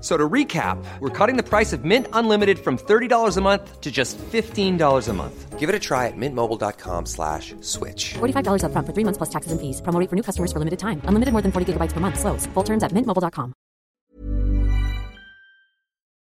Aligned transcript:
So 0.00 0.16
to 0.16 0.28
recap, 0.28 0.82
we're 1.00 1.10
cutting 1.10 1.36
the 1.36 1.42
price 1.42 1.74
of 1.74 1.84
Mint 1.84 2.06
Unlimited 2.14 2.58
from 2.58 2.78
$30 2.78 3.36
a 3.36 3.40
month 3.42 3.80
to 3.82 3.90
just 3.90 4.16
$15 4.16 5.08
a 5.08 5.12
month. 5.12 5.58
Give 5.58 5.68
it 5.68 5.74
a 5.74 5.78
try 5.78 6.06
at 6.06 6.16
mintmobile.com 6.16 7.04
slash 7.04 7.54
switch. 7.60 8.14
$45 8.14 8.62
upfront 8.64 8.86
for 8.86 8.94
three 8.94 9.04
months 9.04 9.18
plus 9.18 9.28
taxes 9.28 9.52
and 9.52 9.60
fees. 9.60 9.82
Promo 9.82 10.08
for 10.08 10.16
new 10.16 10.22
customers 10.22 10.52
for 10.54 10.58
limited 10.58 10.78
time. 10.78 11.02
Unlimited 11.04 11.32
more 11.32 11.42
than 11.42 11.52
40 11.52 11.74
gigabytes 11.74 11.92
per 11.92 12.00
month. 12.00 12.18
Slows. 12.18 12.46
Full 12.54 12.64
terms 12.64 12.82
at 12.82 12.92
mintmobile.com. 12.92 13.52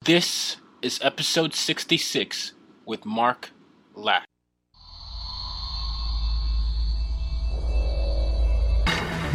This 0.06 0.58
is 0.82 1.00
episode 1.02 1.54
66 1.54 2.54
with 2.86 3.06
Mark 3.06 3.50
Lack. 3.96 4.26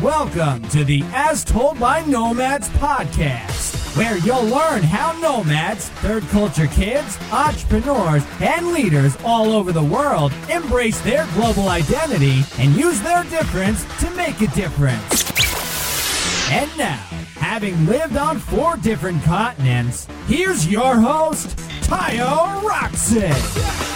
Welcome 0.00 0.62
to 0.70 0.82
the 0.82 1.02
As 1.12 1.44
Told 1.44 1.78
by 1.78 2.02
Nomads 2.06 2.70
podcast, 2.70 3.79
where 3.94 4.18
you'll 4.18 4.44
learn 4.44 4.82
how 4.82 5.12
nomads, 5.20 5.88
third 6.00 6.22
culture 6.28 6.66
kids, 6.68 7.18
entrepreneurs, 7.32 8.24
and 8.40 8.68
leaders 8.72 9.16
all 9.24 9.52
over 9.52 9.72
the 9.72 9.82
world 9.82 10.32
embrace 10.50 11.00
their 11.00 11.26
global 11.34 11.68
identity 11.68 12.42
and 12.58 12.74
use 12.76 13.00
their 13.00 13.24
difference 13.24 13.84
to 14.00 14.10
make 14.12 14.40
a 14.40 14.46
difference. 14.48 15.24
And 16.50 16.70
now, 16.78 17.04
having 17.36 17.86
lived 17.86 18.16
on 18.16 18.38
four 18.38 18.76
different 18.76 19.22
continents, 19.24 20.06
here's 20.26 20.68
your 20.68 20.96
host, 20.96 21.56
Tayo 21.82 22.62
Rockson. 22.62 23.89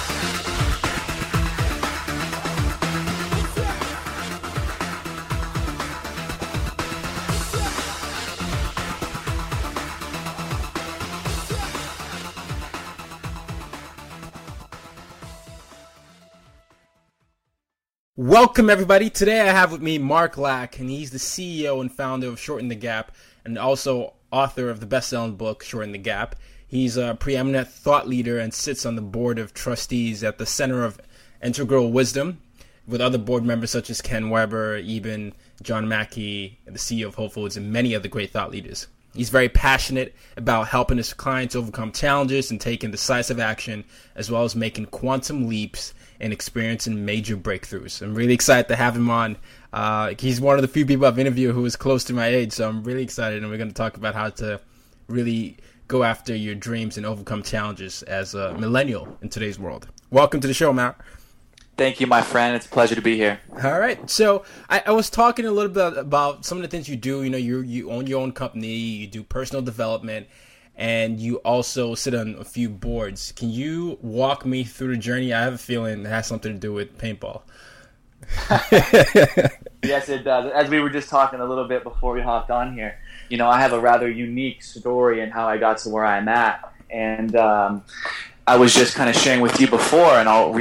Welcome, 18.34 18.68
everybody. 18.68 19.10
Today 19.10 19.42
I 19.42 19.52
have 19.52 19.70
with 19.70 19.80
me 19.80 19.96
Mark 19.96 20.36
Lack, 20.36 20.80
and 20.80 20.90
he's 20.90 21.12
the 21.12 21.18
CEO 21.18 21.80
and 21.80 21.90
founder 21.90 22.26
of 22.26 22.40
Shorten 22.40 22.66
the 22.66 22.74
Gap 22.74 23.12
and 23.44 23.56
also 23.56 24.14
author 24.32 24.70
of 24.70 24.80
the 24.80 24.86
best 24.86 25.10
selling 25.10 25.36
book, 25.36 25.62
Shorten 25.62 25.92
the 25.92 25.98
Gap. 25.98 26.34
He's 26.66 26.96
a 26.96 27.14
preeminent 27.14 27.68
thought 27.68 28.08
leader 28.08 28.40
and 28.40 28.52
sits 28.52 28.84
on 28.84 28.96
the 28.96 29.02
board 29.02 29.38
of 29.38 29.54
trustees 29.54 30.24
at 30.24 30.38
the 30.38 30.46
Center 30.46 30.84
of 30.84 31.00
Integral 31.44 31.92
Wisdom 31.92 32.40
with 32.88 33.00
other 33.00 33.18
board 33.18 33.44
members 33.44 33.70
such 33.70 33.88
as 33.88 34.02
Ken 34.02 34.30
Wilber, 34.30 34.82
Eben, 34.84 35.32
John 35.62 35.86
Mackey, 35.86 36.58
the 36.64 36.72
CEO 36.72 37.06
of 37.06 37.14
Whole 37.14 37.28
Foods, 37.28 37.56
and 37.56 37.72
many 37.72 37.94
other 37.94 38.08
great 38.08 38.32
thought 38.32 38.50
leaders. 38.50 38.88
He's 39.14 39.30
very 39.30 39.48
passionate 39.48 40.14
about 40.36 40.68
helping 40.68 40.96
his 40.96 41.14
clients 41.14 41.54
overcome 41.54 41.92
challenges 41.92 42.50
and 42.50 42.60
taking 42.60 42.90
decisive 42.90 43.38
action, 43.38 43.84
as 44.16 44.30
well 44.30 44.42
as 44.42 44.56
making 44.56 44.86
quantum 44.86 45.48
leaps 45.48 45.94
and 46.20 46.32
experiencing 46.32 47.04
major 47.04 47.36
breakthroughs. 47.36 48.02
I'm 48.02 48.14
really 48.14 48.34
excited 48.34 48.68
to 48.68 48.76
have 48.76 48.96
him 48.96 49.10
on. 49.10 49.36
Uh, 49.72 50.14
he's 50.18 50.40
one 50.40 50.56
of 50.56 50.62
the 50.62 50.68
few 50.68 50.84
people 50.84 51.06
I've 51.06 51.18
interviewed 51.18 51.54
who 51.54 51.64
is 51.64 51.76
close 51.76 52.02
to 52.04 52.12
my 52.12 52.26
age, 52.26 52.52
so 52.52 52.68
I'm 52.68 52.82
really 52.82 53.02
excited, 53.02 53.42
and 53.42 53.50
we're 53.50 53.58
going 53.58 53.68
to 53.68 53.74
talk 53.74 53.96
about 53.96 54.14
how 54.14 54.30
to 54.30 54.60
really 55.08 55.58
go 55.86 56.02
after 56.02 56.34
your 56.34 56.54
dreams 56.54 56.96
and 56.96 57.06
overcome 57.06 57.42
challenges 57.42 58.02
as 58.04 58.34
a 58.34 58.54
millennial 58.54 59.16
in 59.22 59.28
today's 59.28 59.58
world. 59.58 59.86
Welcome 60.10 60.40
to 60.40 60.48
the 60.48 60.54
show, 60.54 60.72
Matt. 60.72 60.98
Thank 61.76 62.00
you, 62.00 62.06
my 62.06 62.22
friend. 62.22 62.54
It's 62.54 62.66
a 62.66 62.68
pleasure 62.68 62.94
to 62.94 63.02
be 63.02 63.16
here. 63.16 63.40
All 63.62 63.78
right. 63.80 64.08
So 64.08 64.44
I, 64.70 64.84
I, 64.86 64.90
was 64.92 65.10
talking 65.10 65.44
a 65.44 65.50
little 65.50 65.72
bit 65.72 65.98
about 65.98 66.44
some 66.44 66.58
of 66.58 66.62
the 66.62 66.68
things 66.68 66.88
you 66.88 66.94
do. 66.94 67.24
You 67.24 67.30
know, 67.30 67.38
you 67.38 67.60
you 67.62 67.90
own 67.90 68.06
your 68.06 68.20
own 68.20 68.30
company, 68.30 68.68
you 68.68 69.06
do 69.08 69.24
personal 69.24 69.60
development, 69.60 70.28
and 70.76 71.18
you 71.18 71.36
also 71.38 71.96
sit 71.96 72.14
on 72.14 72.36
a 72.38 72.44
few 72.44 72.68
boards. 72.68 73.32
Can 73.32 73.50
you 73.50 73.98
walk 74.02 74.46
me 74.46 74.62
through 74.62 74.94
the 74.94 75.00
journey? 75.00 75.32
I 75.32 75.42
have 75.42 75.54
a 75.54 75.58
feeling 75.58 76.04
it 76.04 76.08
has 76.08 76.28
something 76.28 76.52
to 76.52 76.58
do 76.58 76.72
with 76.72 76.96
paintball. 76.96 77.42
yes, 79.82 80.08
it 80.08 80.22
does. 80.22 80.52
As 80.52 80.70
we 80.70 80.78
were 80.78 80.90
just 80.90 81.08
talking 81.08 81.40
a 81.40 81.44
little 81.44 81.66
bit 81.66 81.82
before 81.82 82.12
we 82.12 82.22
hopped 82.22 82.52
on 82.52 82.72
here, 82.72 82.98
you 83.28 83.36
know, 83.36 83.48
I 83.48 83.60
have 83.60 83.72
a 83.72 83.80
rather 83.80 84.08
unique 84.08 84.62
story 84.62 85.20
in 85.22 85.30
how 85.30 85.48
I 85.48 85.58
got 85.58 85.78
to 85.78 85.88
where 85.88 86.04
I'm 86.04 86.28
at, 86.28 86.72
and 86.88 87.34
um, 87.34 87.84
I 88.46 88.56
was 88.56 88.72
just 88.72 88.94
kind 88.94 89.10
of 89.10 89.16
sharing 89.16 89.40
with 89.40 89.60
you 89.60 89.66
before, 89.66 90.18
and 90.18 90.28
I'll 90.28 90.52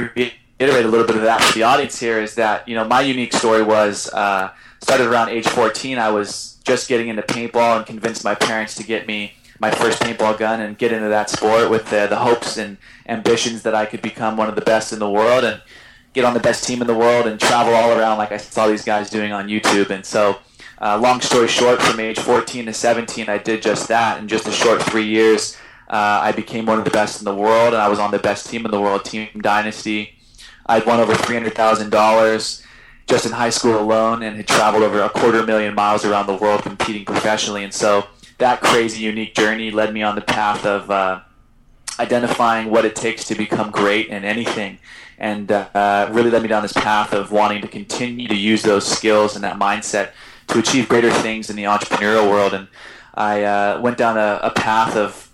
reiterate 0.60 0.84
a 0.84 0.88
little 0.88 1.06
bit 1.06 1.16
of 1.16 1.22
that 1.22 1.42
for 1.42 1.52
the 1.54 1.62
audience 1.62 1.98
here. 1.98 2.20
Is 2.20 2.34
that 2.36 2.68
you 2.68 2.74
know 2.74 2.84
my 2.84 3.00
unique 3.00 3.32
story 3.32 3.62
was 3.62 4.12
uh, 4.12 4.50
started 4.80 5.06
around 5.06 5.30
age 5.30 5.46
14. 5.46 5.98
I 5.98 6.10
was 6.10 6.58
just 6.64 6.88
getting 6.88 7.08
into 7.08 7.22
paintball 7.22 7.78
and 7.78 7.86
convinced 7.86 8.24
my 8.24 8.34
parents 8.34 8.74
to 8.76 8.84
get 8.84 9.06
me 9.06 9.34
my 9.60 9.70
first 9.70 10.02
paintball 10.02 10.38
gun 10.38 10.60
and 10.60 10.76
get 10.76 10.92
into 10.92 11.08
that 11.08 11.30
sport 11.30 11.70
with 11.70 11.88
the, 11.90 12.06
the 12.08 12.16
hopes 12.16 12.56
and 12.56 12.76
ambitions 13.06 13.62
that 13.62 13.74
I 13.74 13.86
could 13.86 14.02
become 14.02 14.36
one 14.36 14.48
of 14.48 14.56
the 14.56 14.60
best 14.60 14.92
in 14.92 14.98
the 14.98 15.08
world 15.08 15.44
and 15.44 15.62
get 16.12 16.24
on 16.24 16.34
the 16.34 16.40
best 16.40 16.64
team 16.64 16.80
in 16.80 16.86
the 16.86 16.94
world 16.94 17.26
and 17.26 17.38
travel 17.38 17.74
all 17.74 17.96
around 17.96 18.18
like 18.18 18.32
I 18.32 18.36
saw 18.36 18.66
these 18.66 18.84
guys 18.84 19.10
doing 19.10 19.32
on 19.32 19.48
YouTube. 19.48 19.90
And 19.90 20.04
so, 20.04 20.38
uh, 20.80 20.98
long 20.98 21.20
story 21.20 21.48
short, 21.48 21.80
from 21.80 22.00
age 22.00 22.18
14 22.18 22.66
to 22.66 22.72
17, 22.72 23.28
I 23.28 23.38
did 23.38 23.62
just 23.62 23.88
that. 23.88 24.18
In 24.20 24.28
just 24.28 24.46
a 24.46 24.52
short 24.52 24.82
three 24.82 25.06
years, 25.06 25.56
uh, 25.88 26.20
I 26.22 26.32
became 26.32 26.66
one 26.66 26.78
of 26.78 26.84
the 26.84 26.90
best 26.90 27.20
in 27.20 27.24
the 27.24 27.34
world, 27.34 27.74
and 27.74 27.82
I 27.82 27.88
was 27.88 27.98
on 27.98 28.10
the 28.10 28.18
best 28.18 28.48
team 28.48 28.64
in 28.64 28.70
the 28.70 28.80
world, 28.80 29.04
Team 29.04 29.28
Dynasty. 29.40 30.14
I'd 30.66 30.86
won 30.86 31.00
over 31.00 31.12
$300,000 31.12 32.62
just 33.06 33.26
in 33.26 33.32
high 33.32 33.50
school 33.50 33.78
alone 33.78 34.22
and 34.22 34.36
had 34.36 34.48
traveled 34.48 34.82
over 34.82 35.02
a 35.02 35.10
quarter 35.10 35.42
million 35.44 35.74
miles 35.74 36.04
around 36.04 36.26
the 36.26 36.34
world 36.34 36.62
competing 36.62 37.04
professionally. 37.04 37.64
And 37.64 37.72
so, 37.72 38.06
that 38.38 38.60
crazy, 38.60 39.02
unique 39.02 39.34
journey 39.34 39.70
led 39.70 39.92
me 39.92 40.02
on 40.02 40.14
the 40.16 40.20
path 40.20 40.66
of 40.66 40.90
uh, 40.90 41.20
identifying 42.00 42.70
what 42.70 42.84
it 42.84 42.96
takes 42.96 43.24
to 43.26 43.34
become 43.34 43.70
great 43.70 44.08
in 44.08 44.24
anything, 44.24 44.78
and 45.18 45.52
uh, 45.52 46.08
really 46.10 46.30
led 46.30 46.42
me 46.42 46.48
down 46.48 46.62
this 46.62 46.72
path 46.72 47.12
of 47.12 47.30
wanting 47.30 47.62
to 47.62 47.68
continue 47.68 48.26
to 48.26 48.34
use 48.34 48.62
those 48.62 48.86
skills 48.86 49.36
and 49.36 49.44
that 49.44 49.58
mindset 49.58 50.10
to 50.48 50.58
achieve 50.58 50.88
greater 50.88 51.10
things 51.10 51.48
in 51.48 51.56
the 51.56 51.64
entrepreneurial 51.64 52.28
world. 52.28 52.54
And 52.54 52.66
I 53.14 53.44
uh, 53.44 53.80
went 53.80 53.96
down 53.96 54.18
a, 54.18 54.40
a 54.42 54.50
path 54.50 54.96
of, 54.96 55.30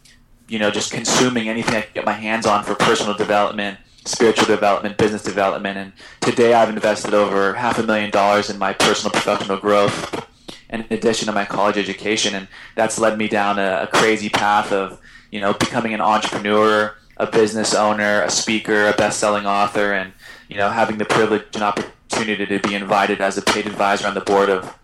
you 0.49 0.59
know, 0.59 0.71
just 0.71 0.93
consuming 0.93 1.49
anything 1.49 1.77
I 1.77 1.81
could 1.81 1.95
get 1.95 2.05
my 2.05 2.13
hands 2.13 2.45
on 2.45 2.65
for 2.65 2.75
personal 2.75 3.15
development 3.15 3.79
spiritual 4.05 4.47
development, 4.47 4.97
business 4.97 5.23
development, 5.23 5.77
and 5.77 5.93
today 6.21 6.55
I've 6.55 6.69
invested 6.69 7.15
over 7.15 7.55
half 7.55 7.79
a 7.79 7.83
million 7.83 8.11
dollars 8.11 8.51
in 8.51 8.59
my 8.59 8.73
personal 8.73 9.13
professional 9.13 9.59
growth 9.59 10.27
and 10.71 10.87
in 10.89 10.97
addition 10.97 11.27
to 11.27 11.33
my 11.33 11.45
college 11.45 11.77
education, 11.77 12.35
and 12.35 12.49
that's 12.77 12.99
led 12.99 13.19
me 13.19 13.29
down 13.29 13.59
a, 13.59 13.83
a 13.83 13.87
crazy 13.89 14.29
path 14.29 14.73
of 14.73 14.99
you 15.31 15.41
know 15.41 15.53
becoming 15.53 15.93
an 15.93 16.01
entrepreneur, 16.01 16.97
a 17.19 17.27
business 17.27 17.75
owner, 17.75 18.23
a 18.23 18.31
speaker, 18.31 18.87
a 18.87 18.93
best-selling 18.95 19.47
author, 19.47 19.93
and 19.93 20.13
you 20.49 20.57
know 20.57 20.71
having 20.71 20.97
the 20.97 21.05
privilege 21.05 21.45
and 21.55 21.63
opportunity 21.63 22.47
to 22.47 22.59
be 22.61 22.75
invited 22.75 23.21
as 23.21 23.37
a 23.37 23.43
paid 23.43 23.67
advisor 23.67 24.07
on 24.07 24.15
the 24.15 24.21
board 24.21 24.49
of 24.49 24.77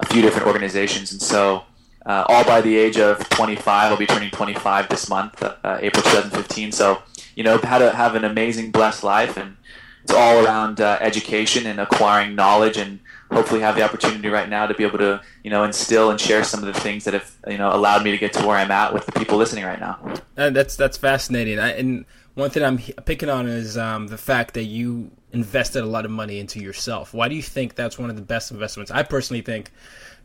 a 0.00 0.06
few 0.06 0.22
different 0.22 0.46
organizations, 0.46 1.12
and 1.12 1.22
so. 1.22 1.62
Uh, 2.06 2.22
all 2.28 2.44
by 2.44 2.60
the 2.60 2.76
age 2.76 2.98
of 2.98 3.18
25. 3.30 3.90
I'll 3.90 3.96
be 3.96 4.04
turning 4.04 4.30
25 4.30 4.90
this 4.90 5.08
month, 5.08 5.42
uh, 5.42 5.78
April 5.80 6.02
2015. 6.02 6.70
So, 6.70 7.00
you 7.34 7.44
know, 7.44 7.58
had 7.58 7.78
to 7.78 7.90
have 7.90 8.14
an 8.14 8.24
amazing, 8.24 8.70
blessed 8.70 9.04
life, 9.04 9.36
and 9.36 9.56
it's 10.02 10.12
all 10.12 10.44
around 10.44 10.80
uh, 10.80 10.98
education 11.00 11.66
and 11.66 11.80
acquiring 11.80 12.34
knowledge 12.34 12.76
and 12.76 13.00
hopefully 13.32 13.60
have 13.60 13.74
the 13.74 13.82
opportunity 13.82 14.28
right 14.28 14.48
now 14.48 14.66
to 14.66 14.74
be 14.74 14.84
able 14.84 14.98
to 14.98 15.20
you 15.42 15.50
know 15.50 15.64
instill 15.64 16.10
and 16.10 16.20
share 16.20 16.44
some 16.44 16.60
of 16.60 16.72
the 16.72 16.78
things 16.78 17.04
that 17.04 17.14
have 17.14 17.34
you 17.48 17.58
know 17.58 17.74
allowed 17.74 18.04
me 18.04 18.10
to 18.10 18.18
get 18.18 18.32
to 18.34 18.46
where 18.46 18.56
I'm 18.56 18.70
at 18.70 18.92
with 18.92 19.06
the 19.06 19.12
people 19.12 19.38
listening 19.38 19.64
right 19.64 19.80
now. 19.80 19.98
And 20.36 20.54
that's 20.54 20.76
that's 20.76 20.96
fascinating. 20.96 21.58
I, 21.58 21.70
and 21.70 22.04
one 22.34 22.50
thing 22.50 22.62
I'm 22.62 22.78
picking 22.78 23.28
on 23.28 23.46
is 23.46 23.78
um, 23.78 24.08
the 24.08 24.18
fact 24.18 24.54
that 24.54 24.64
you 24.64 25.10
invested 25.32 25.82
a 25.82 25.86
lot 25.86 26.04
of 26.04 26.10
money 26.10 26.38
into 26.38 26.60
yourself. 26.60 27.14
Why 27.14 27.28
do 27.28 27.34
you 27.34 27.42
think 27.42 27.74
that's 27.74 27.98
one 27.98 28.10
of 28.10 28.16
the 28.16 28.22
best 28.22 28.50
investments? 28.50 28.90
I 28.90 29.02
personally 29.02 29.42
think 29.42 29.70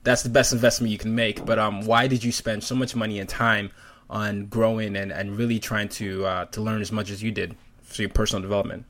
that's 0.04 0.24
the 0.24 0.30
best 0.30 0.54
investment 0.54 0.92
you 0.92 0.98
can 0.98 1.16
make. 1.16 1.46
But 1.46 1.60
um, 1.60 1.86
why 1.86 2.08
did 2.08 2.24
you 2.24 2.32
spend 2.32 2.64
so 2.64 2.76
much 2.76 2.96
money 2.96 3.20
and 3.20 3.30
time 3.30 3.72
on 4.10 4.46
growing 4.46 4.96
and, 4.96 5.12
and 5.12 5.38
really 5.38 5.60
trying 5.60 5.90
to 5.90 6.26
uh, 6.26 6.46
to 6.46 6.62
learn 6.62 6.82
as 6.82 6.92
much 6.92 7.10
as 7.10 7.22
you 7.22 7.32
did 7.32 7.56
for 7.84 8.02
your 8.02 8.10
personal 8.10 8.42
development? 8.42 8.86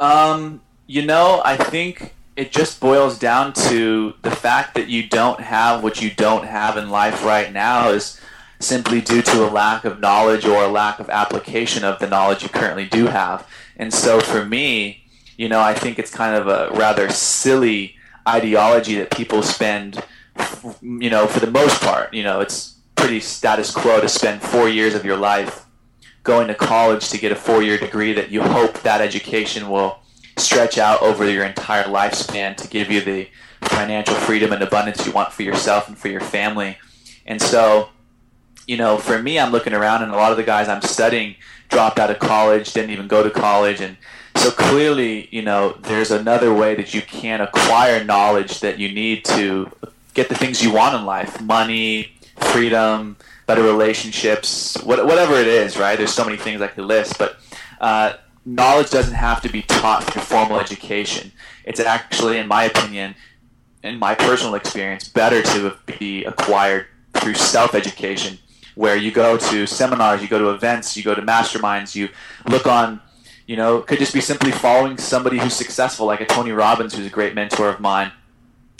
Um, 0.00 0.62
you 0.86 1.04
know, 1.04 1.42
I 1.44 1.56
think 1.56 2.14
it 2.36 2.50
just 2.50 2.80
boils 2.80 3.18
down 3.18 3.52
to 3.52 4.14
the 4.22 4.30
fact 4.30 4.74
that 4.74 4.88
you 4.88 5.06
don't 5.06 5.40
have 5.40 5.82
what 5.82 6.00
you 6.00 6.10
don't 6.10 6.46
have 6.46 6.76
in 6.76 6.88
life 6.88 7.24
right 7.24 7.52
now 7.52 7.90
is 7.90 8.20
simply 8.58 9.00
due 9.00 9.22
to 9.22 9.46
a 9.46 9.50
lack 9.50 9.84
of 9.84 10.00
knowledge 10.00 10.46
or 10.46 10.64
a 10.64 10.68
lack 10.68 10.98
of 10.98 11.10
application 11.10 11.84
of 11.84 11.98
the 11.98 12.06
knowledge 12.06 12.42
you 12.42 12.48
currently 12.48 12.86
do 12.86 13.06
have. 13.06 13.46
And 13.76 13.92
so 13.92 14.20
for 14.20 14.44
me, 14.44 15.04
you 15.36 15.48
know, 15.48 15.60
I 15.60 15.74
think 15.74 15.98
it's 15.98 16.10
kind 16.10 16.36
of 16.36 16.46
a 16.46 16.70
rather 16.76 17.10
silly 17.10 17.96
ideology 18.26 18.94
that 18.96 19.10
people 19.10 19.42
spend, 19.42 20.02
you 20.80 21.10
know, 21.10 21.26
for 21.26 21.40
the 21.40 21.50
most 21.50 21.80
part, 21.82 22.14
you 22.14 22.22
know, 22.22 22.40
it's 22.40 22.76
pretty 22.96 23.20
status 23.20 23.70
quo 23.70 24.00
to 24.00 24.08
spend 24.08 24.42
four 24.42 24.68
years 24.68 24.94
of 24.94 25.04
your 25.04 25.16
life 25.16 25.66
going 26.22 26.46
to 26.48 26.54
college 26.54 27.08
to 27.08 27.18
get 27.18 27.32
a 27.32 27.36
four-year 27.36 27.78
degree 27.78 28.12
that 28.12 28.30
you 28.30 28.42
hope 28.42 28.80
that 28.82 29.00
education 29.00 29.68
will 29.68 29.98
stretch 30.36 30.78
out 30.78 31.02
over 31.02 31.28
your 31.28 31.44
entire 31.44 31.84
lifespan 31.84 32.56
to 32.56 32.68
give 32.68 32.90
you 32.90 33.00
the 33.00 33.28
financial 33.62 34.14
freedom 34.14 34.52
and 34.52 34.62
abundance 34.62 35.04
you 35.04 35.12
want 35.12 35.32
for 35.32 35.42
yourself 35.42 35.88
and 35.88 35.98
for 35.98 36.08
your 36.08 36.20
family. 36.20 36.78
And 37.26 37.40
so, 37.40 37.88
you 38.66 38.76
know, 38.76 38.98
for 38.98 39.20
me, 39.20 39.38
I'm 39.38 39.50
looking 39.50 39.72
around 39.72 40.02
and 40.02 40.12
a 40.12 40.16
lot 40.16 40.30
of 40.30 40.36
the 40.36 40.44
guys 40.44 40.68
I'm 40.68 40.82
studying 40.82 41.34
dropped 41.68 41.98
out 41.98 42.10
of 42.10 42.18
college, 42.18 42.72
didn't 42.72 42.90
even 42.90 43.08
go 43.08 43.22
to 43.22 43.30
college, 43.30 43.80
and 43.80 43.96
so 44.36 44.50
clearly, 44.50 45.28
you 45.30 45.42
know, 45.42 45.76
there's 45.82 46.10
another 46.10 46.54
way 46.54 46.74
that 46.74 46.94
you 46.94 47.02
can 47.02 47.40
acquire 47.40 48.02
knowledge 48.02 48.60
that 48.60 48.78
you 48.78 48.90
need 48.92 49.24
to 49.26 49.70
get 50.14 50.28
the 50.28 50.34
things 50.34 50.62
you 50.62 50.72
want 50.72 50.94
in 50.94 51.04
life: 51.04 51.40
money, 51.40 52.11
freedom, 52.36 53.16
better 53.46 53.62
relationships, 53.62 54.76
whatever 54.82 55.34
it 55.34 55.46
is. 55.46 55.76
Right? 55.76 55.96
There's 55.96 56.12
so 56.12 56.24
many 56.24 56.36
things 56.36 56.60
I 56.60 56.68
could 56.68 56.84
list, 56.84 57.18
but 57.18 57.36
uh, 57.80 58.14
knowledge 58.44 58.90
doesn't 58.90 59.14
have 59.14 59.40
to 59.42 59.48
be 59.48 59.62
taught 59.62 60.04
through 60.04 60.22
formal 60.22 60.60
education. 60.60 61.32
It's 61.64 61.80
actually, 61.80 62.38
in 62.38 62.48
my 62.48 62.64
opinion, 62.64 63.14
in 63.82 63.98
my 63.98 64.14
personal 64.14 64.54
experience, 64.54 65.08
better 65.08 65.42
to 65.42 65.76
be 65.98 66.24
acquired 66.24 66.86
through 67.14 67.34
self-education 67.34 68.38
where 68.74 68.96
you 68.96 69.10
go 69.10 69.36
to 69.36 69.66
seminars, 69.66 70.22
you 70.22 70.28
go 70.28 70.38
to 70.38 70.50
events, 70.50 70.96
you 70.96 71.02
go 71.02 71.14
to 71.14 71.22
masterminds, 71.22 71.94
you 71.94 72.08
look 72.48 72.66
on, 72.66 73.00
you 73.46 73.56
know, 73.56 73.80
could 73.80 73.98
just 73.98 74.14
be 74.14 74.20
simply 74.20 74.50
following 74.50 74.96
somebody 74.96 75.38
who's 75.38 75.54
successful, 75.54 76.06
like 76.06 76.20
a 76.20 76.26
Tony 76.26 76.52
Robbins, 76.52 76.94
who's 76.94 77.06
a 77.06 77.10
great 77.10 77.34
mentor 77.34 77.68
of 77.68 77.80
mine, 77.80 78.12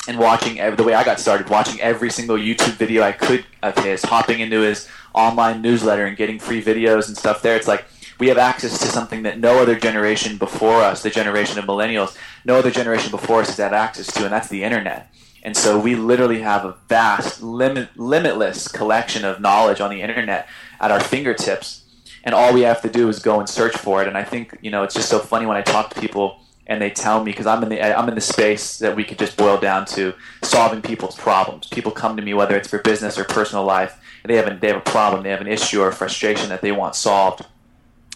and 0.08 0.18
watching 0.18 0.58
every, 0.58 0.76
the 0.76 0.82
way 0.82 0.94
I 0.94 1.04
got 1.04 1.20
started, 1.20 1.48
watching 1.48 1.80
every 1.80 2.10
single 2.10 2.36
YouTube 2.36 2.74
video 2.74 3.02
I 3.02 3.12
could 3.12 3.44
of 3.62 3.78
his, 3.78 4.02
hopping 4.02 4.40
into 4.40 4.60
his 4.60 4.88
online 5.14 5.62
newsletter 5.62 6.06
and 6.06 6.16
getting 6.16 6.38
free 6.38 6.62
videos 6.62 7.08
and 7.08 7.16
stuff 7.16 7.42
there. 7.42 7.56
It's 7.56 7.68
like 7.68 7.84
we 8.18 8.28
have 8.28 8.38
access 8.38 8.78
to 8.78 8.86
something 8.86 9.22
that 9.22 9.38
no 9.38 9.60
other 9.60 9.76
generation 9.76 10.38
before 10.38 10.80
us, 10.80 11.02
the 11.02 11.10
generation 11.10 11.58
of 11.58 11.64
millennials, 11.66 12.16
no 12.44 12.56
other 12.56 12.70
generation 12.70 13.10
before 13.10 13.40
us 13.40 13.48
has 13.48 13.56
had 13.58 13.72
access 13.72 14.12
to, 14.14 14.24
and 14.24 14.32
that's 14.32 14.48
the 14.48 14.64
internet. 14.64 15.12
And 15.44 15.56
so 15.56 15.78
we 15.78 15.96
literally 15.96 16.40
have 16.40 16.64
a 16.64 16.76
vast, 16.88 17.42
limit, 17.42 17.96
limitless 17.96 18.68
collection 18.68 19.24
of 19.24 19.40
knowledge 19.40 19.80
on 19.80 19.90
the 19.90 20.00
internet 20.00 20.48
at 20.80 20.90
our 20.90 21.00
fingertips. 21.00 21.84
And 22.24 22.34
all 22.34 22.54
we 22.54 22.60
have 22.60 22.80
to 22.82 22.88
do 22.88 23.08
is 23.08 23.18
go 23.18 23.40
and 23.40 23.48
search 23.48 23.76
for 23.76 24.00
it. 24.02 24.06
And 24.06 24.16
I 24.16 24.22
think, 24.22 24.56
you 24.62 24.70
know, 24.70 24.84
it's 24.84 24.94
just 24.94 25.08
so 25.08 25.18
funny 25.18 25.46
when 25.46 25.56
I 25.56 25.62
talk 25.62 25.92
to 25.92 26.00
people 26.00 26.41
and 26.72 26.80
they 26.80 26.88
tell 26.88 27.22
me, 27.22 27.32
because 27.32 27.46
I'm 27.46 27.62
in 27.62 27.68
the, 27.68 27.98
I'm 27.98 28.08
in 28.08 28.14
the 28.14 28.20
space 28.22 28.78
that 28.78 28.96
we 28.96 29.04
could 29.04 29.18
just 29.18 29.36
boil 29.36 29.58
down 29.58 29.84
to 29.88 30.14
solving 30.42 30.80
people's 30.80 31.14
problems. 31.14 31.68
People 31.68 31.92
come 31.92 32.16
to 32.16 32.22
me, 32.22 32.32
whether 32.32 32.56
it's 32.56 32.68
for 32.68 32.78
business 32.78 33.18
or 33.18 33.24
personal 33.24 33.62
life, 33.62 34.00
and 34.22 34.30
they 34.30 34.36
have, 34.36 34.48
a, 34.48 34.56
they 34.58 34.68
have 34.68 34.78
a 34.78 34.80
problem, 34.80 35.22
they 35.22 35.28
have 35.28 35.42
an 35.42 35.46
issue 35.48 35.82
or 35.82 35.92
frustration 35.92 36.48
that 36.48 36.62
they 36.62 36.72
want 36.72 36.94
solved. 36.94 37.44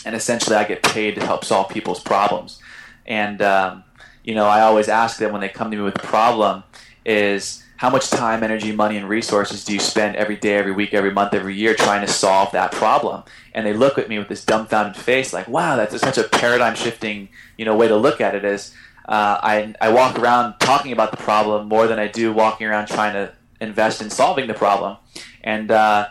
And 0.07 0.17
essentially 0.17 0.57
I 0.57 0.65
get 0.65 0.83
paid 0.83 1.17
to 1.17 1.27
help 1.27 1.45
solve 1.45 1.69
people's 1.69 2.01
problems. 2.01 2.59
And, 3.05 3.43
um, 3.43 3.85
you 4.25 4.35
know, 4.35 4.47
I 4.47 4.63
always 4.63 4.89
ask 4.89 5.19
them 5.19 5.33
when 5.33 5.43
they 5.43 5.51
come 5.51 5.71
to 5.71 5.77
me 5.77 5.83
with 5.83 5.97
a 5.97 6.07
problem, 6.07 6.63
is 7.05 7.63
how 7.77 7.91
much 7.91 8.09
time, 8.09 8.43
energy, 8.43 8.73
money, 8.73 8.97
and 8.97 9.09
resources 9.09 9.65
do 9.65 9.75
you 9.75 9.81
spend 9.81 10.17
every 10.17 10.37
day, 10.37 10.55
every 10.55 10.73
week, 10.73 10.95
every 10.95 11.11
month, 11.11 11.35
every 11.35 11.55
year 11.55 11.75
trying 11.75 12.01
to 12.05 12.11
solve 12.11 12.51
that 12.53 12.73
problem? 12.73 13.23
And 13.53 13.67
they 13.67 13.75
look 13.75 13.99
at 13.99 14.09
me 14.09 14.19
with 14.19 14.29
this 14.29 14.45
dumbfounded 14.45 14.97
face, 14.97 15.33
like, 15.33 15.47
"Wow, 15.49 15.77
that's 15.77 15.99
such 16.01 16.19
a 16.19 16.25
paradigm 16.25 16.75
shifting, 16.75 17.29
you 17.59 17.65
know, 17.65 17.77
way 17.77 17.89
to 17.89 17.97
look 17.97 18.21
at 18.21 18.35
it." 18.35 18.45
Is 18.45 18.73
uh, 19.09 19.39
I 19.43 19.75
I 19.81 19.91
walk 19.91 20.19
around 20.19 20.59
talking 20.59 20.93
about 20.93 21.11
the 21.11 21.19
problem 21.19 21.69
more 21.69 21.87
than 21.87 21.99
I 21.99 22.09
do 22.09 22.33
walking 22.33 22.67
around 22.67 22.87
trying 22.87 23.13
to 23.13 23.33
invest 23.61 24.01
in 24.01 24.11
solving 24.11 24.47
the 24.47 24.55
problem, 24.55 24.97
and 25.45 25.71
uh, 25.71 26.09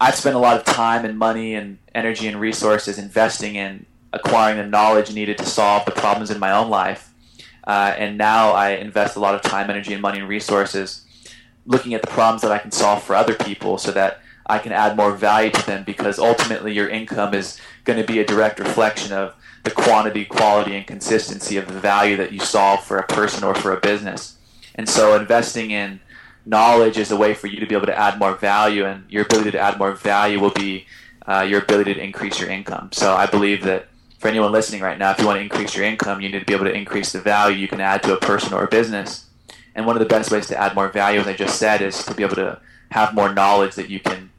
I've 0.00 0.14
spent 0.14 0.34
a 0.34 0.38
lot 0.40 0.56
of 0.56 0.64
time 0.64 1.04
and 1.04 1.18
money 1.18 1.54
and 1.54 1.78
energy 1.94 2.26
and 2.26 2.40
resources 2.40 2.98
investing 2.98 3.54
in 3.54 3.84
acquiring 4.14 4.58
the 4.58 4.66
knowledge 4.66 5.14
needed 5.14 5.38
to 5.38 5.44
solve 5.44 5.84
the 5.84 5.90
problems 5.90 6.30
in 6.30 6.38
my 6.38 6.52
own 6.52 6.68
life 6.68 7.12
uh, 7.64 7.94
and 7.96 8.18
now 8.18 8.52
I 8.52 8.70
invest 8.70 9.16
a 9.16 9.20
lot 9.20 9.34
of 9.34 9.42
time, 9.42 9.70
energy, 9.70 9.92
and 9.92 10.02
money 10.02 10.18
and 10.18 10.28
resources 10.28 11.01
looking 11.66 11.94
at 11.94 12.02
the 12.02 12.08
problems 12.08 12.42
that 12.42 12.52
I 12.52 12.58
can 12.58 12.72
solve 12.72 13.02
for 13.02 13.14
other 13.14 13.34
people 13.34 13.78
so 13.78 13.92
that 13.92 14.20
I 14.46 14.58
can 14.58 14.72
add 14.72 14.96
more 14.96 15.12
value 15.12 15.50
to 15.50 15.66
them 15.66 15.84
because 15.84 16.18
ultimately 16.18 16.72
your 16.72 16.88
income 16.88 17.34
is 17.34 17.60
going 17.84 18.00
to 18.00 18.06
be 18.06 18.18
a 18.18 18.26
direct 18.26 18.58
reflection 18.58 19.12
of 19.12 19.34
the 19.62 19.70
quantity, 19.70 20.24
quality, 20.24 20.74
and 20.74 20.86
consistency 20.86 21.56
of 21.56 21.68
the 21.68 21.78
value 21.78 22.16
that 22.16 22.32
you 22.32 22.40
solve 22.40 22.82
for 22.82 22.98
a 22.98 23.06
person 23.06 23.44
or 23.44 23.54
for 23.54 23.72
a 23.72 23.80
business. 23.80 24.36
And 24.74 24.88
so 24.88 25.16
investing 25.16 25.70
in 25.70 26.00
knowledge 26.44 26.98
is 26.98 27.10
a 27.10 27.16
way 27.16 27.34
for 27.34 27.46
you 27.46 27.60
to 27.60 27.66
be 27.66 27.74
able 27.74 27.86
to 27.86 27.98
add 27.98 28.18
more 28.18 28.34
value, 28.34 28.84
and 28.84 29.04
your 29.08 29.24
ability 29.24 29.52
to 29.52 29.60
add 29.60 29.78
more 29.78 29.92
value 29.92 30.40
will 30.40 30.50
be 30.50 30.86
uh, 31.26 31.46
your 31.48 31.62
ability 31.62 31.94
to 31.94 32.02
increase 32.02 32.40
your 32.40 32.50
income. 32.50 32.90
So 32.92 33.14
I 33.14 33.26
believe 33.26 33.62
that 33.62 33.86
for 34.18 34.28
anyone 34.28 34.50
listening 34.50 34.82
right 34.82 34.98
now, 34.98 35.12
if 35.12 35.18
you 35.18 35.26
want 35.26 35.36
to 35.36 35.42
increase 35.42 35.76
your 35.76 35.84
income, 35.84 36.20
you 36.20 36.28
need 36.28 36.40
to 36.40 36.44
be 36.44 36.54
able 36.54 36.64
to 36.64 36.72
increase 36.72 37.12
the 37.12 37.20
value 37.20 37.56
you 37.56 37.68
can 37.68 37.80
add 37.80 38.02
to 38.04 38.14
a 38.14 38.20
person 38.20 38.52
or 38.52 38.64
a 38.64 38.68
business. 38.68 39.26
And 39.74 39.86
one 39.86 39.96
of 39.96 40.00
the 40.00 40.06
best 40.06 40.30
ways 40.30 40.46
to 40.48 40.58
add 40.58 40.74
more 40.74 40.88
value, 40.88 41.20
as 41.20 41.26
I 41.26 41.32
just 41.34 41.58
said, 41.58 41.82
is 41.82 42.04
to 42.04 42.14
be 42.14 42.22
able 42.22 42.36
to 42.36 42.60
have 42.90 43.14
more 43.14 43.32
knowledge 43.32 43.74
that 43.76 43.88
you 43.88 44.00
can 44.00 44.30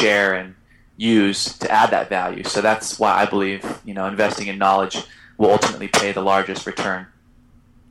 share 0.00 0.34
and 0.34 0.54
use 0.96 1.56
to 1.58 1.70
add 1.70 1.90
that 1.90 2.08
value. 2.08 2.44
So 2.44 2.60
that's 2.60 2.98
why 2.98 3.12
I 3.12 3.26
believe, 3.26 3.64
you 3.84 3.94
know, 3.94 4.06
investing 4.06 4.46
in 4.46 4.58
knowledge 4.58 5.02
will 5.36 5.50
ultimately 5.50 5.88
pay 5.88 6.12
the 6.12 6.22
largest 6.22 6.66
return. 6.66 7.06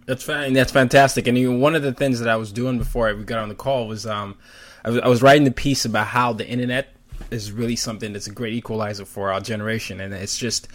That's 0.05 0.23
fine. 0.23 0.53
That's 0.53 0.71
fantastic. 0.71 1.27
And 1.27 1.61
one 1.61 1.75
of 1.75 1.83
the 1.83 1.93
things 1.93 2.19
that 2.19 2.29
I 2.29 2.35
was 2.37 2.51
doing 2.51 2.77
before 2.77 3.13
we 3.13 3.23
got 3.23 3.39
on 3.39 3.49
the 3.49 3.55
call 3.55 3.87
was 3.87 4.05
um, 4.05 4.37
I 4.83 4.89
was, 4.89 4.99
I 4.99 5.07
was 5.07 5.21
writing 5.21 5.43
the 5.43 5.51
piece 5.51 5.85
about 5.85 6.07
how 6.07 6.33
the 6.33 6.47
internet 6.47 6.93
is 7.29 7.51
really 7.51 7.75
something 7.75 8.13
that's 8.13 8.27
a 8.27 8.31
great 8.31 8.53
equalizer 8.53 9.03
for 9.03 9.31
our 9.33 9.41
generation, 9.41 9.99
and 9.99 10.13
it's 10.13 10.37
just 10.37 10.67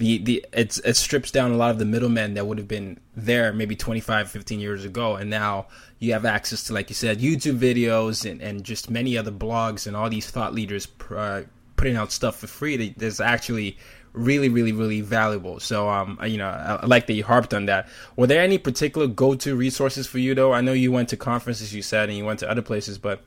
the 0.00 0.16
the 0.16 0.46
it's 0.54 0.78
it 0.78 0.96
strips 0.96 1.30
down 1.30 1.50
a 1.50 1.56
lot 1.56 1.70
of 1.70 1.78
the 1.78 1.84
middlemen 1.84 2.32
that 2.34 2.46
would 2.46 2.56
have 2.56 2.66
been 2.66 2.98
there 3.14 3.52
maybe 3.52 3.76
25 3.76 4.30
15 4.30 4.58
years 4.58 4.84
ago. 4.84 5.14
And 5.14 5.28
now 5.28 5.66
you 5.98 6.14
have 6.14 6.24
access 6.24 6.64
to 6.64 6.72
like 6.72 6.88
you 6.88 6.94
said 6.94 7.18
youtube 7.18 7.58
videos 7.58 8.28
and, 8.28 8.40
and 8.40 8.64
just 8.64 8.88
many 8.88 9.18
other 9.18 9.30
blogs 9.30 9.86
and 9.86 9.94
all 9.94 10.08
these 10.08 10.30
thought 10.30 10.54
leaders 10.54 10.88
uh, 11.14 11.42
putting 11.76 11.96
out 11.96 12.12
stuff 12.12 12.36
for 12.36 12.46
free 12.46 12.94
that's 12.96 13.20
actually 13.20 13.76
really 14.14 14.48
really 14.48 14.72
really 14.72 15.02
valuable. 15.02 15.60
So 15.60 15.90
um 15.90 16.18
you 16.24 16.38
know 16.38 16.48
I, 16.48 16.76
I 16.76 16.86
like 16.86 17.06
that 17.06 17.12
you 17.12 17.22
harped 17.22 17.52
on 17.52 17.66
that. 17.66 17.86
Were 18.16 18.26
there 18.26 18.42
any 18.42 18.56
particular 18.56 19.06
go-to 19.06 19.54
resources 19.54 20.06
for 20.06 20.18
you 20.18 20.34
though? 20.34 20.54
I 20.54 20.62
know 20.62 20.72
you 20.72 20.90
went 20.90 21.10
to 21.10 21.18
conferences 21.18 21.74
you 21.74 21.82
said 21.82 22.08
and 22.08 22.16
you 22.16 22.24
went 22.24 22.38
to 22.40 22.50
other 22.50 22.62
places 22.62 22.96
but 22.96 23.20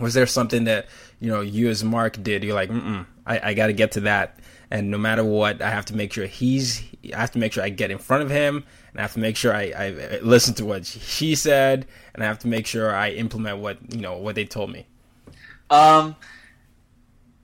was 0.00 0.14
there 0.14 0.26
something 0.26 0.64
that 0.64 0.86
you 1.20 1.30
know 1.30 1.42
you 1.42 1.68
as 1.68 1.84
mark 1.84 2.22
did? 2.22 2.42
You're 2.42 2.54
like 2.54 2.70
mm 2.70 3.04
I, 3.26 3.50
I 3.50 3.54
got 3.54 3.66
to 3.66 3.74
get 3.74 3.92
to 3.92 4.00
that 4.00 4.40
and 4.70 4.90
no 4.90 4.98
matter 4.98 5.24
what, 5.24 5.60
I 5.60 5.70
have 5.70 5.84
to 5.86 5.96
make 5.96 6.12
sure 6.12 6.26
he's. 6.26 6.82
I 7.14 7.18
have 7.18 7.32
to 7.32 7.38
make 7.38 7.52
sure 7.52 7.64
I 7.64 7.70
get 7.70 7.90
in 7.90 7.98
front 7.98 8.22
of 8.22 8.30
him, 8.30 8.64
and 8.92 8.98
I 8.98 9.02
have 9.02 9.14
to 9.14 9.18
make 9.18 9.36
sure 9.36 9.54
I, 9.54 9.72
I 9.76 10.18
listen 10.22 10.54
to 10.54 10.64
what 10.64 10.86
she 10.86 11.34
said, 11.34 11.86
and 12.14 12.22
I 12.22 12.26
have 12.26 12.38
to 12.40 12.48
make 12.48 12.66
sure 12.66 12.94
I 12.94 13.10
implement 13.10 13.58
what 13.58 13.78
you 13.92 14.00
know 14.00 14.16
what 14.16 14.34
they 14.34 14.44
told 14.44 14.70
me. 14.70 14.86
Um. 15.68 16.16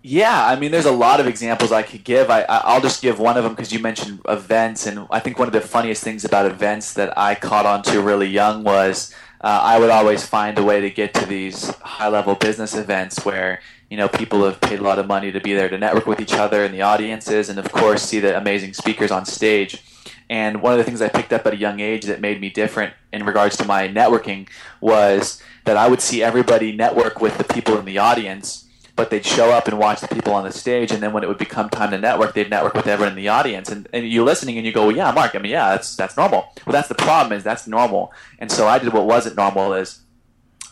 Yeah, 0.08 0.46
I 0.46 0.54
mean, 0.54 0.70
there's 0.70 0.86
a 0.86 0.92
lot 0.92 1.18
of 1.18 1.26
examples 1.26 1.72
I 1.72 1.82
could 1.82 2.04
give. 2.04 2.30
I, 2.30 2.42
I'll 2.42 2.80
just 2.80 3.02
give 3.02 3.18
one 3.18 3.36
of 3.36 3.42
them 3.42 3.54
because 3.54 3.72
you 3.72 3.80
mentioned 3.80 4.20
events, 4.28 4.86
and 4.86 5.04
I 5.10 5.18
think 5.18 5.36
one 5.36 5.48
of 5.48 5.52
the 5.52 5.60
funniest 5.60 6.04
things 6.04 6.24
about 6.24 6.46
events 6.46 6.92
that 6.92 7.18
I 7.18 7.34
caught 7.34 7.66
on 7.66 7.82
to 7.82 8.00
really 8.00 8.28
young 8.28 8.62
was 8.62 9.12
uh, 9.46 9.60
I 9.62 9.78
would 9.78 9.90
always 9.90 10.26
find 10.26 10.58
a 10.58 10.64
way 10.64 10.80
to 10.80 10.90
get 10.90 11.14
to 11.14 11.26
these 11.26 11.70
high 11.76 12.08
level 12.08 12.34
business 12.34 12.74
events 12.74 13.24
where 13.24 13.60
you 13.88 13.96
know, 13.96 14.08
people 14.08 14.44
have 14.44 14.60
paid 14.60 14.80
a 14.80 14.82
lot 14.82 14.98
of 14.98 15.06
money 15.06 15.30
to 15.30 15.40
be 15.40 15.54
there 15.54 15.68
to 15.68 15.78
network 15.78 16.06
with 16.06 16.20
each 16.20 16.32
other 16.32 16.64
and 16.64 16.74
the 16.74 16.82
audiences, 16.82 17.48
and 17.48 17.58
of 17.58 17.70
course, 17.70 18.02
see 18.02 18.18
the 18.18 18.36
amazing 18.36 18.74
speakers 18.74 19.10
on 19.10 19.24
stage. 19.24 19.82
And 20.28 20.60
one 20.60 20.72
of 20.72 20.78
the 20.78 20.84
things 20.84 21.00
I 21.00 21.08
picked 21.08 21.32
up 21.32 21.46
at 21.46 21.52
a 21.52 21.56
young 21.56 21.78
age 21.78 22.04
that 22.06 22.20
made 22.20 22.40
me 22.40 22.50
different 22.50 22.94
in 23.12 23.24
regards 23.24 23.56
to 23.58 23.64
my 23.64 23.88
networking 23.88 24.48
was 24.80 25.40
that 25.64 25.76
I 25.76 25.88
would 25.88 26.00
see 26.00 26.22
everybody 26.22 26.72
network 26.72 27.20
with 27.20 27.38
the 27.38 27.44
people 27.44 27.78
in 27.78 27.84
the 27.84 27.98
audience, 27.98 28.65
but 28.96 29.10
they'd 29.10 29.24
show 29.24 29.50
up 29.50 29.68
and 29.68 29.78
watch 29.78 30.00
the 30.00 30.08
people 30.08 30.32
on 30.32 30.44
the 30.44 30.50
stage, 30.50 30.90
and 30.90 31.02
then 31.02 31.12
when 31.12 31.22
it 31.22 31.28
would 31.28 31.38
become 31.38 31.68
time 31.68 31.90
to 31.90 31.98
network, 31.98 32.34
they'd 32.34 32.48
network 32.48 32.74
with 32.74 32.86
everyone 32.86 33.12
in 33.12 33.22
the 33.22 33.28
audience. 33.28 33.68
And, 33.68 33.86
and 33.92 34.08
you're 34.08 34.24
listening, 34.24 34.56
and 34.56 34.66
you 34.66 34.72
go, 34.72 34.86
"Well, 34.86 34.96
yeah, 34.96 35.12
Mark. 35.12 35.34
I 35.34 35.38
mean, 35.38 35.52
yeah, 35.52 35.70
that's 35.70 35.94
that's 35.94 36.16
normal." 36.16 36.48
Well, 36.66 36.72
that's 36.72 36.88
the 36.88 36.94
problem 36.94 37.36
is 37.36 37.44
that's 37.44 37.66
normal. 37.66 38.12
And 38.38 38.50
so 38.50 38.66
I 38.66 38.78
did 38.78 38.92
what 38.92 39.04
wasn't 39.04 39.36
normal 39.36 39.74
is 39.74 40.00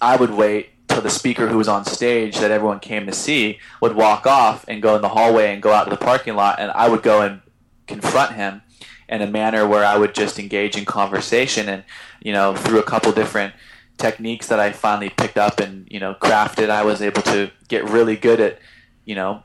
I 0.00 0.16
would 0.16 0.30
wait 0.30 0.70
till 0.88 1.02
the 1.02 1.10
speaker 1.10 1.48
who 1.48 1.58
was 1.58 1.68
on 1.68 1.84
stage 1.84 2.38
that 2.38 2.50
everyone 2.50 2.80
came 2.80 3.06
to 3.06 3.12
see 3.12 3.58
would 3.80 3.94
walk 3.94 4.26
off 4.26 4.64
and 4.68 4.80
go 4.80 4.96
in 4.96 5.02
the 5.02 5.10
hallway 5.10 5.52
and 5.52 5.62
go 5.62 5.72
out 5.72 5.84
to 5.84 5.90
the 5.90 5.96
parking 5.96 6.34
lot, 6.34 6.58
and 6.58 6.70
I 6.72 6.88
would 6.88 7.02
go 7.02 7.20
and 7.20 7.42
confront 7.86 8.34
him 8.34 8.62
in 9.08 9.20
a 9.20 9.26
manner 9.26 9.68
where 9.68 9.84
I 9.84 9.98
would 9.98 10.14
just 10.14 10.38
engage 10.38 10.78
in 10.78 10.86
conversation 10.86 11.68
and 11.68 11.84
you 12.22 12.32
know 12.32 12.56
through 12.56 12.78
a 12.78 12.82
couple 12.82 13.12
different 13.12 13.52
techniques 13.98 14.48
that 14.48 14.58
I 14.60 14.72
finally 14.72 15.10
picked 15.10 15.38
up 15.38 15.60
and 15.60 15.86
you 15.90 16.00
know 16.00 16.14
crafted 16.14 16.70
I 16.70 16.82
was 16.82 17.00
able 17.00 17.22
to 17.22 17.50
get 17.68 17.84
really 17.84 18.16
good 18.16 18.40
at 18.40 18.58
you 19.04 19.14
know 19.14 19.42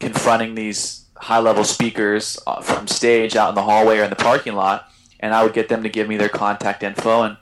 confronting 0.00 0.54
these 0.54 1.06
high 1.16 1.38
level 1.38 1.64
speakers 1.64 2.38
uh, 2.46 2.60
from 2.60 2.88
stage 2.88 3.36
out 3.36 3.50
in 3.50 3.54
the 3.54 3.62
hallway 3.62 3.98
or 3.98 4.04
in 4.04 4.10
the 4.10 4.16
parking 4.16 4.54
lot 4.54 4.92
and 5.22 5.32
I 5.32 5.44
would 5.44 5.54
get 5.54 5.68
them 5.68 5.84
to 5.84 5.88
give 5.88 6.08
me 6.08 6.16
their 6.16 6.28
contact 6.28 6.82
info 6.82 7.22
and 7.22 7.36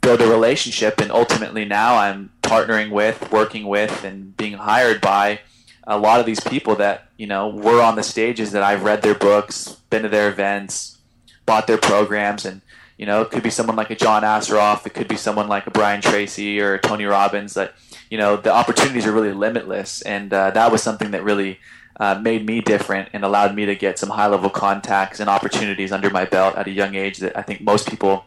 build 0.00 0.20
a 0.20 0.26
relationship. 0.28 1.00
And 1.00 1.10
ultimately 1.10 1.64
now 1.64 1.96
I'm 1.96 2.30
partnering 2.42 2.90
with 2.90 3.32
working 3.32 3.66
with 3.66 4.04
and 4.04 4.36
being 4.36 4.52
hired 4.54 5.00
by 5.00 5.40
a 5.84 5.98
lot 5.98 6.20
of 6.20 6.26
these 6.26 6.40
people 6.40 6.76
that 6.76 7.08
you 7.16 7.26
know 7.26 7.48
were 7.48 7.82
on 7.82 7.96
the 7.96 8.02
stages 8.02 8.52
that 8.52 8.62
I've 8.62 8.84
read 8.84 9.02
their 9.02 9.14
books 9.14 9.76
been 9.90 10.02
to 10.02 10.08
their 10.08 10.28
events 10.28 10.98
bought 11.44 11.66
their 11.66 11.78
programs 11.78 12.44
and 12.44 12.60
you 12.96 13.06
know 13.06 13.22
it 13.22 13.30
could 13.30 13.42
be 13.42 13.50
someone 13.50 13.76
like 13.76 13.90
a 13.90 13.96
John 13.96 14.22
Assaraf 14.22 14.86
it 14.86 14.94
could 14.94 15.08
be 15.08 15.16
someone 15.16 15.48
like 15.48 15.66
a 15.66 15.70
Brian 15.70 16.00
Tracy 16.00 16.60
or 16.60 16.78
Tony 16.78 17.04
Robbins 17.04 17.54
that 17.54 17.74
you 18.10 18.18
know 18.18 18.36
the 18.36 18.52
opportunities 18.52 19.06
are 19.06 19.12
really 19.12 19.32
limitless. 19.32 20.02
And 20.02 20.32
uh, 20.32 20.50
that 20.50 20.70
was 20.70 20.82
something 20.82 21.10
that 21.10 21.24
really 21.24 21.58
uh, 21.98 22.18
made 22.22 22.46
me 22.46 22.60
different 22.60 23.08
and 23.12 23.24
allowed 23.24 23.54
me 23.54 23.66
to 23.66 23.74
get 23.74 23.98
some 23.98 24.10
high 24.10 24.26
level 24.26 24.50
contacts 24.50 25.20
and 25.20 25.28
opportunities 25.28 25.92
under 25.92 26.10
my 26.10 26.24
belt 26.24 26.56
at 26.56 26.66
a 26.66 26.70
young 26.70 26.94
age 26.94 27.18
that 27.18 27.36
I 27.36 27.42
think 27.42 27.60
most 27.62 27.88
people 27.88 28.24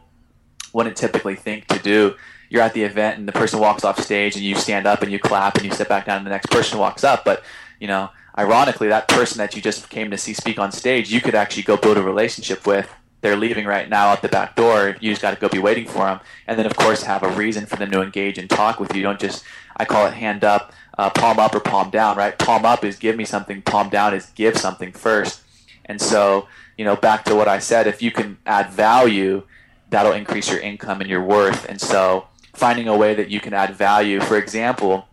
wouldn't 0.73 0.97
typically 0.97 1.35
think 1.35 1.67
to 1.67 1.79
do. 1.79 2.15
You're 2.49 2.63
at 2.63 2.73
the 2.73 2.83
event 2.83 3.19
and 3.19 3.27
the 3.27 3.31
person 3.31 3.59
walks 3.59 3.83
off 3.83 3.99
stage 3.99 4.35
and 4.35 4.43
you 4.43 4.55
stand 4.55 4.87
up 4.87 5.03
and 5.03 5.11
you 5.11 5.19
clap 5.19 5.55
and 5.55 5.65
you 5.65 5.71
sit 5.71 5.87
back 5.87 6.05
down 6.05 6.17
and 6.17 6.25
the 6.25 6.31
next 6.31 6.47
person 6.47 6.79
walks 6.79 7.03
up. 7.03 7.23
But 7.23 7.43
you 7.79 7.87
know 7.87 8.09
ironically 8.37 8.87
that 8.87 9.07
person 9.07 9.37
that 9.37 9.55
you 9.55 9.61
just 9.61 9.89
came 9.89 10.11
to 10.11 10.17
see 10.17 10.33
speak 10.33 10.59
on 10.59 10.71
stage 10.71 11.11
you 11.11 11.19
could 11.19 11.35
actually 11.35 11.63
go 11.63 11.75
build 11.75 11.97
a 11.97 12.01
relationship 12.01 12.65
with 12.67 12.93
they're 13.21 13.35
leaving 13.35 13.65
right 13.65 13.89
now 13.89 14.07
out 14.07 14.21
the 14.21 14.29
back 14.29 14.55
door. 14.55 14.95
You 14.99 15.11
just 15.11 15.21
got 15.21 15.31
to 15.31 15.39
go 15.39 15.49
be 15.49 15.59
waiting 15.59 15.85
for 15.85 16.05
them, 16.05 16.19
and 16.47 16.57
then 16.57 16.65
of 16.65 16.75
course 16.75 17.03
have 17.03 17.23
a 17.23 17.29
reason 17.29 17.65
for 17.65 17.75
them 17.75 17.91
to 17.91 18.01
engage 18.01 18.37
and 18.37 18.49
talk 18.49 18.79
with 18.79 18.95
you. 18.95 19.03
Don't 19.03 19.19
just 19.19 19.43
I 19.75 19.85
call 19.85 20.05
it 20.07 20.13
hand 20.13 20.43
up, 20.43 20.73
uh, 20.97 21.09
palm 21.09 21.39
up 21.39 21.53
or 21.53 21.59
palm 21.59 21.89
down. 21.89 22.17
Right? 22.17 22.37
Palm 22.37 22.65
up 22.65 22.83
is 22.83 22.97
give 22.97 23.15
me 23.15 23.25
something. 23.25 23.61
Palm 23.61 23.89
down 23.89 24.13
is 24.13 24.27
give 24.35 24.57
something 24.57 24.91
first. 24.91 25.41
And 25.85 26.01
so 26.01 26.47
you 26.77 26.85
know 26.85 26.95
back 26.95 27.25
to 27.25 27.35
what 27.35 27.47
I 27.47 27.59
said. 27.59 27.87
If 27.87 28.01
you 28.01 28.11
can 28.11 28.37
add 28.45 28.69
value, 28.69 29.43
that'll 29.89 30.13
increase 30.13 30.49
your 30.49 30.59
income 30.59 31.01
and 31.01 31.09
your 31.09 31.23
worth. 31.23 31.67
And 31.67 31.81
so 31.81 32.27
finding 32.53 32.87
a 32.87 32.95
way 32.95 33.15
that 33.15 33.29
you 33.29 33.39
can 33.39 33.53
add 33.53 33.75
value. 33.75 34.21
For 34.21 34.37
example. 34.37 35.05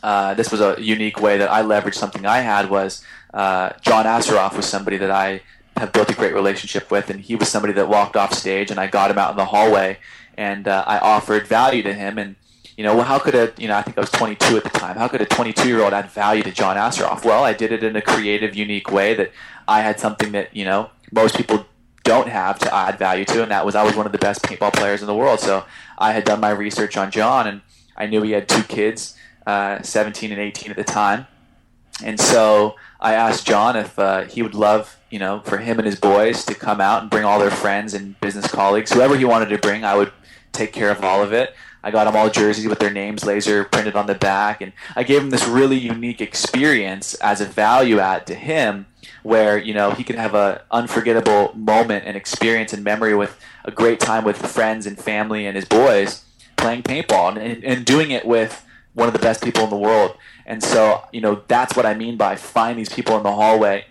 Uh, 0.00 0.32
this 0.34 0.52
was 0.52 0.60
a 0.60 0.76
unique 0.78 1.20
way 1.20 1.38
that 1.38 1.50
I 1.50 1.60
leveraged 1.62 1.96
something 1.96 2.24
I 2.24 2.38
had 2.38 2.70
was 2.70 3.04
uh, 3.34 3.70
John 3.80 4.04
Assaraf 4.04 4.56
was 4.56 4.64
somebody 4.64 4.96
that 4.98 5.10
I 5.10 5.40
have 5.78 5.92
built 5.92 6.10
a 6.10 6.14
great 6.14 6.34
relationship 6.34 6.90
with, 6.90 7.10
and 7.10 7.20
he 7.20 7.36
was 7.36 7.48
somebody 7.48 7.72
that 7.74 7.88
walked 7.88 8.16
off 8.16 8.32
stage, 8.32 8.70
and 8.70 8.78
I 8.78 8.86
got 8.86 9.10
him 9.10 9.18
out 9.18 9.30
in 9.30 9.36
the 9.36 9.46
hallway, 9.46 9.98
and 10.36 10.68
uh, 10.68 10.84
I 10.86 10.98
offered 10.98 11.46
value 11.46 11.82
to 11.82 11.94
him, 11.94 12.18
and 12.18 12.36
you 12.78 12.84
know, 12.84 12.94
well, 12.94 13.04
how 13.04 13.18
could 13.18 13.34
a, 13.34 13.52
you 13.58 13.66
know, 13.66 13.76
I 13.76 13.82
think 13.82 13.98
I 13.98 14.00
was 14.00 14.10
22 14.10 14.56
at 14.56 14.62
the 14.62 14.70
time. 14.70 14.96
How 14.96 15.08
could 15.08 15.20
a 15.20 15.26
22 15.26 15.66
year 15.66 15.82
old 15.82 15.92
add 15.92 16.10
value 16.10 16.44
to 16.44 16.52
John 16.52 16.76
Assaraf? 16.76 17.24
Well, 17.24 17.42
I 17.42 17.52
did 17.52 17.72
it 17.72 17.82
in 17.82 17.96
a 17.96 18.00
creative, 18.00 18.54
unique 18.54 18.92
way 18.92 19.14
that 19.14 19.32
I 19.66 19.80
had 19.80 19.98
something 19.98 20.30
that 20.32 20.54
you 20.54 20.64
know 20.64 20.90
most 21.10 21.36
people 21.36 21.66
don't 22.04 22.28
have 22.28 22.58
to 22.60 22.72
add 22.72 22.96
value 22.96 23.24
to, 23.26 23.42
and 23.42 23.50
that 23.50 23.66
was 23.66 23.74
I 23.74 23.82
was 23.82 23.96
one 23.96 24.06
of 24.06 24.12
the 24.12 24.18
best 24.18 24.42
paintball 24.42 24.72
players 24.72 25.00
in 25.00 25.08
the 25.08 25.14
world. 25.14 25.40
So 25.40 25.64
I 25.98 26.12
had 26.12 26.24
done 26.24 26.40
my 26.40 26.50
research 26.50 26.96
on 26.96 27.10
John, 27.10 27.48
and 27.48 27.62
I 27.96 28.06
knew 28.06 28.22
he 28.22 28.30
had 28.30 28.48
two 28.48 28.62
kids, 28.62 29.16
uh, 29.44 29.82
17 29.82 30.30
and 30.30 30.40
18 30.40 30.70
at 30.70 30.76
the 30.76 30.84
time, 30.84 31.26
and 32.04 32.20
so 32.20 32.76
I 33.00 33.14
asked 33.14 33.44
John 33.44 33.74
if 33.74 33.98
uh, 33.98 34.22
he 34.22 34.40
would 34.40 34.54
love 34.54 34.97
you 35.10 35.18
know, 35.18 35.40
for 35.40 35.58
him 35.58 35.78
and 35.78 35.86
his 35.86 35.98
boys 35.98 36.44
to 36.44 36.54
come 36.54 36.80
out 36.80 37.02
and 37.02 37.10
bring 37.10 37.24
all 37.24 37.38
their 37.38 37.50
friends 37.50 37.94
and 37.94 38.18
business 38.20 38.46
colleagues, 38.46 38.92
whoever 38.92 39.16
he 39.16 39.24
wanted 39.24 39.48
to 39.48 39.58
bring, 39.58 39.84
I 39.84 39.96
would 39.96 40.12
take 40.52 40.72
care 40.72 40.90
of 40.90 41.02
all 41.02 41.22
of 41.22 41.32
it. 41.32 41.54
I 41.82 41.90
got 41.90 42.04
them 42.04 42.16
all 42.16 42.28
jerseys 42.28 42.66
with 42.66 42.80
their 42.80 42.90
names 42.90 43.24
laser 43.24 43.64
printed 43.64 43.94
on 43.94 44.06
the 44.06 44.14
back, 44.14 44.60
and 44.60 44.72
I 44.96 45.04
gave 45.04 45.22
him 45.22 45.30
this 45.30 45.46
really 45.46 45.78
unique 45.78 46.20
experience 46.20 47.14
as 47.14 47.40
a 47.40 47.44
value 47.44 48.00
add 48.00 48.26
to 48.26 48.34
him, 48.34 48.86
where 49.22 49.56
you 49.56 49.72
know 49.72 49.92
he 49.92 50.02
could 50.02 50.16
have 50.16 50.34
a 50.34 50.62
unforgettable 50.70 51.52
moment 51.54 52.04
and 52.04 52.16
experience 52.16 52.72
and 52.72 52.82
memory 52.82 53.14
with 53.14 53.38
a 53.64 53.70
great 53.70 54.00
time 54.00 54.24
with 54.24 54.44
friends 54.44 54.86
and 54.86 54.98
family 54.98 55.46
and 55.46 55.54
his 55.54 55.64
boys 55.64 56.24
playing 56.56 56.82
paintball 56.82 57.36
and, 57.36 57.64
and 57.64 57.86
doing 57.86 58.10
it 58.10 58.26
with 58.26 58.64
one 58.94 59.06
of 59.06 59.14
the 59.14 59.20
best 59.20 59.44
people 59.44 59.62
in 59.62 59.70
the 59.70 59.76
world. 59.76 60.16
And 60.44 60.62
so, 60.62 61.04
you 61.12 61.20
know, 61.20 61.42
that's 61.46 61.76
what 61.76 61.86
I 61.86 61.94
mean 61.94 62.16
by 62.16 62.34
find 62.34 62.78
these 62.78 62.88
people 62.88 63.16
in 63.16 63.22
the 63.22 63.32
hallway 63.32 63.84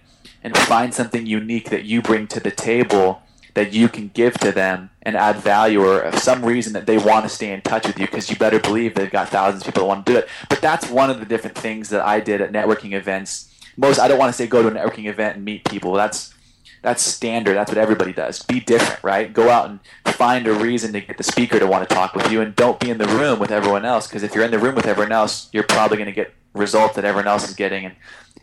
and 0.44 0.58
find 0.58 0.94
something 0.94 1.26
unique 1.26 1.70
that 1.70 1.84
you 1.84 2.02
bring 2.02 2.28
to 2.28 2.40
the 2.40 2.52
table 2.52 3.22
that 3.58 3.74
you 3.74 3.90
can 3.90 4.10
give 4.10 4.36
to 4.36 4.52
them 4.52 4.92
and 5.02 5.18
add 5.18 5.38
value 5.38 5.84
or 5.84 6.12
some 6.12 6.46
reason 6.46 6.74
that 6.74 6.86
they 6.86 6.98
want 7.00 7.26
to 7.26 7.30
stay 7.30 7.52
in 7.52 7.60
touch 7.62 7.88
with 7.88 7.98
you 7.98 8.06
because 8.06 8.30
you 8.30 8.36
better 8.36 8.60
believe 8.60 8.94
they've 8.94 9.10
got 9.10 9.30
thousands 9.30 9.64
of 9.64 9.74
people 9.74 9.82
that 9.82 9.88
want 9.88 10.06
to 10.06 10.12
do 10.12 10.18
it. 10.20 10.30
But 10.48 10.62
that's 10.62 10.88
one 10.92 11.10
of 11.10 11.20
the 11.20 11.26
different 11.26 11.58
things 11.58 11.90
that 11.90 12.06
I 12.06 12.20
did 12.20 12.40
at 12.40 12.52
networking 12.52 12.94
events. 12.94 13.52
Most 13.76 14.00
I 14.00 14.08
don't 14.08 14.20
want 14.20 14.32
to 14.32 14.38
say 14.38 14.46
go 14.46 14.62
to 14.62 14.68
a 14.68 14.72
networking 14.72 15.06
event 15.06 15.38
and 15.38 15.44
meet 15.44 15.66
people. 15.66 15.94
That's 15.94 16.36
that's 16.84 17.02
standard. 17.02 17.56
That's 17.56 17.72
what 17.72 17.80
everybody 17.80 18.14
does. 18.14 18.44
Be 18.44 18.60
different, 18.60 19.04
right? 19.04 19.34
Go 19.34 19.50
out 19.50 19.70
and 19.70 19.80
find 20.06 20.46
a 20.46 20.54
reason 20.54 20.94
to 20.94 21.02
get 21.02 21.18
the 21.18 21.24
speaker 21.24 21.58
to 21.58 21.66
want 21.66 21.90
to 21.90 21.96
talk 21.96 22.14
with 22.16 22.32
you 22.32 22.42
and 22.42 22.56
don't 22.56 22.80
be 22.80 22.92
in 22.92 23.00
the 23.00 23.08
room 23.08 23.40
with 23.40 23.52
everyone 23.52 23.86
else 23.86 24.08
because 24.08 24.22
if 24.22 24.36
you're 24.36 24.46
in 24.46 24.52
the 24.52 24.60
room 24.60 24.76
with 24.76 24.86
everyone 24.86 25.12
else, 25.12 25.50
you're 25.52 25.64
probably 25.64 25.98
going 25.98 26.06
to 26.06 26.14
get 26.14 26.32
results 26.54 26.96
that 26.96 27.06
everyone 27.06 27.28
else 27.28 27.50
is 27.50 27.56
getting 27.56 27.86
and 27.86 27.96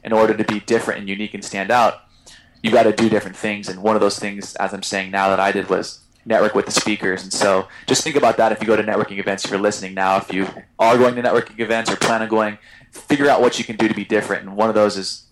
in 0.04 0.12
order 0.12 0.37
to 0.37 0.44
be 0.44 0.61
different 0.61 1.00
and 1.00 1.08
unique 1.08 1.34
and 1.34 1.44
stand 1.44 1.70
out, 1.70 2.02
you 2.62 2.70
got 2.70 2.84
to 2.84 2.92
do 2.92 3.08
different 3.08 3.37
things. 3.37 3.68
And 3.68 3.82
one 3.82 3.94
of 3.94 4.00
those 4.00 4.18
things, 4.18 4.54
as 4.56 4.73
I'm 4.73 4.82
saying 4.82 5.11
now, 5.11 5.28
that 5.28 5.40
I 5.40 5.52
did 5.52 5.68
was 5.68 6.00
network 6.25 6.54
with 6.54 6.66
the 6.66 6.73
speakers. 6.73 7.23
And 7.23 7.32
so 7.32 7.68
just 7.87 8.02
think 8.02 8.16
about 8.16 8.37
that 8.38 8.52
if 8.52 8.61
you 8.61 8.66
go 8.66 8.76
to 8.76 8.82
networking 8.82 9.18
events, 9.18 9.44
if 9.44 9.50
you're 9.50 9.61
listening 9.61 9.94
now, 9.94 10.16
if 10.16 10.32
you 10.32 10.49
are 10.78 10.96
going 10.96 11.14
to 11.16 11.23
networking 11.23 11.61
events 11.61 11.90
or 11.90 11.96
plan 11.96 12.23
on 12.23 12.28
going, 12.28 12.58
figure 12.90 13.28
out 13.28 13.40
what 13.40 13.58
you 13.58 13.64
can 13.64 13.76
do 13.76 13.88
to 13.88 13.94
be 13.94 14.04
different. 14.04 14.46
And 14.46 14.56
one 14.56 14.68
of 14.68 14.75
those 14.75 14.96
is 14.96 15.25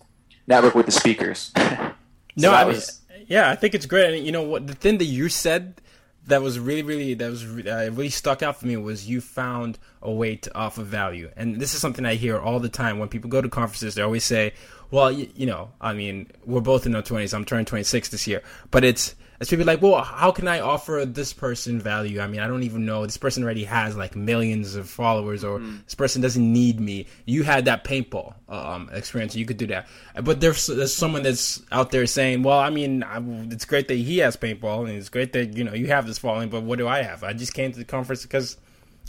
network 0.47 0.75
with 0.75 0.85
the 0.85 0.91
speakers. 0.91 1.51
so 1.57 1.93
no, 2.37 2.51
I 2.51 2.65
mean, 2.65 2.75
was... 2.75 3.01
yeah, 3.27 3.49
I 3.49 3.55
think 3.55 3.73
it's 3.73 3.85
great. 3.85 4.15
And 4.15 4.25
you 4.25 4.31
know 4.31 4.43
what, 4.43 4.67
the 4.67 4.75
thing 4.75 4.97
that 4.99 5.05
you 5.05 5.29
said 5.29 5.81
that 6.27 6.41
was 6.41 6.59
really, 6.59 6.83
really, 6.83 7.13
that 7.15 7.29
was 7.29 7.43
uh, 7.43 7.89
really 7.91 8.09
stuck 8.09 8.41
out 8.41 8.57
for 8.57 8.67
me 8.67 8.77
was 8.77 9.09
you 9.09 9.19
found 9.19 9.77
a 10.01 10.11
way 10.11 10.35
to 10.37 10.55
offer 10.55 10.81
value. 10.81 11.29
And 11.35 11.59
this 11.59 11.73
is 11.73 11.81
something 11.81 12.05
I 12.05 12.15
hear 12.15 12.39
all 12.39 12.59
the 12.59 12.69
time 12.69 12.99
when 12.99 13.09
people 13.09 13.29
go 13.29 13.41
to 13.41 13.49
conferences. 13.49 13.95
They 13.95 14.01
always 14.01 14.23
say, 14.23 14.53
well, 14.89 15.11
you, 15.11 15.29
you 15.35 15.45
know, 15.45 15.71
I 15.81 15.93
mean, 15.93 16.31
we're 16.45 16.61
both 16.61 16.85
in 16.85 16.95
our 16.95 17.01
20s. 17.01 17.33
I'm 17.33 17.45
turning 17.45 17.65
26 17.65 18.09
this 18.09 18.27
year. 18.27 18.41
But 18.71 18.83
it's, 18.83 19.15
it's 19.43 19.49
people 19.49 19.65
like, 19.65 19.81
well, 19.81 20.01
how 20.01 20.31
can 20.31 20.47
I 20.47 20.61
offer 20.61 21.03
this 21.05 21.33
person 21.33 21.77
value? 21.77 22.21
I 22.21 22.27
mean, 22.27 22.39
I 22.39 22.47
don't 22.47 22.63
even 22.63 22.85
know. 22.85 23.05
This 23.05 23.17
person 23.17 23.43
already 23.43 23.65
has 23.65 23.97
like 23.97 24.15
millions 24.15 24.75
of 24.75 24.89
followers, 24.89 25.43
or 25.43 25.59
mm. 25.59 25.83
this 25.83 25.95
person 25.95 26.21
doesn't 26.21 26.53
need 26.53 26.79
me. 26.79 27.07
You 27.25 27.43
had 27.43 27.65
that 27.65 27.83
paintball 27.83 28.35
um, 28.47 28.89
experience, 28.93 29.35
you 29.35 29.45
could 29.45 29.57
do 29.57 29.67
that. 29.67 29.89
But 30.23 30.39
there's, 30.39 30.67
there's 30.67 30.93
someone 30.93 31.23
that's 31.23 31.61
out 31.73 31.91
there 31.91 32.05
saying, 32.05 32.43
well, 32.43 32.57
I 32.57 32.69
mean, 32.69 33.03
I, 33.03 33.21
it's 33.51 33.65
great 33.65 33.89
that 33.89 33.95
he 33.95 34.19
has 34.19 34.37
paintball, 34.37 34.87
and 34.87 34.97
it's 34.97 35.09
great 35.09 35.33
that 35.33 35.57
you 35.57 35.65
know 35.65 35.73
you 35.73 35.87
have 35.87 36.07
this 36.07 36.19
following, 36.19 36.47
but 36.47 36.63
what 36.63 36.79
do 36.79 36.87
I 36.87 37.01
have? 37.01 37.21
I 37.25 37.33
just 37.33 37.53
came 37.53 37.73
to 37.73 37.77
the 37.77 37.83
conference 37.83 38.23
because 38.23 38.55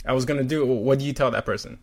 I 0.05 0.11
was 0.11 0.25
gonna 0.25 0.43
do. 0.43 0.65
What 0.65 0.99
do 0.99 1.05
you 1.05 1.13
tell 1.13 1.31
that 1.31 1.45
person? 1.45 1.79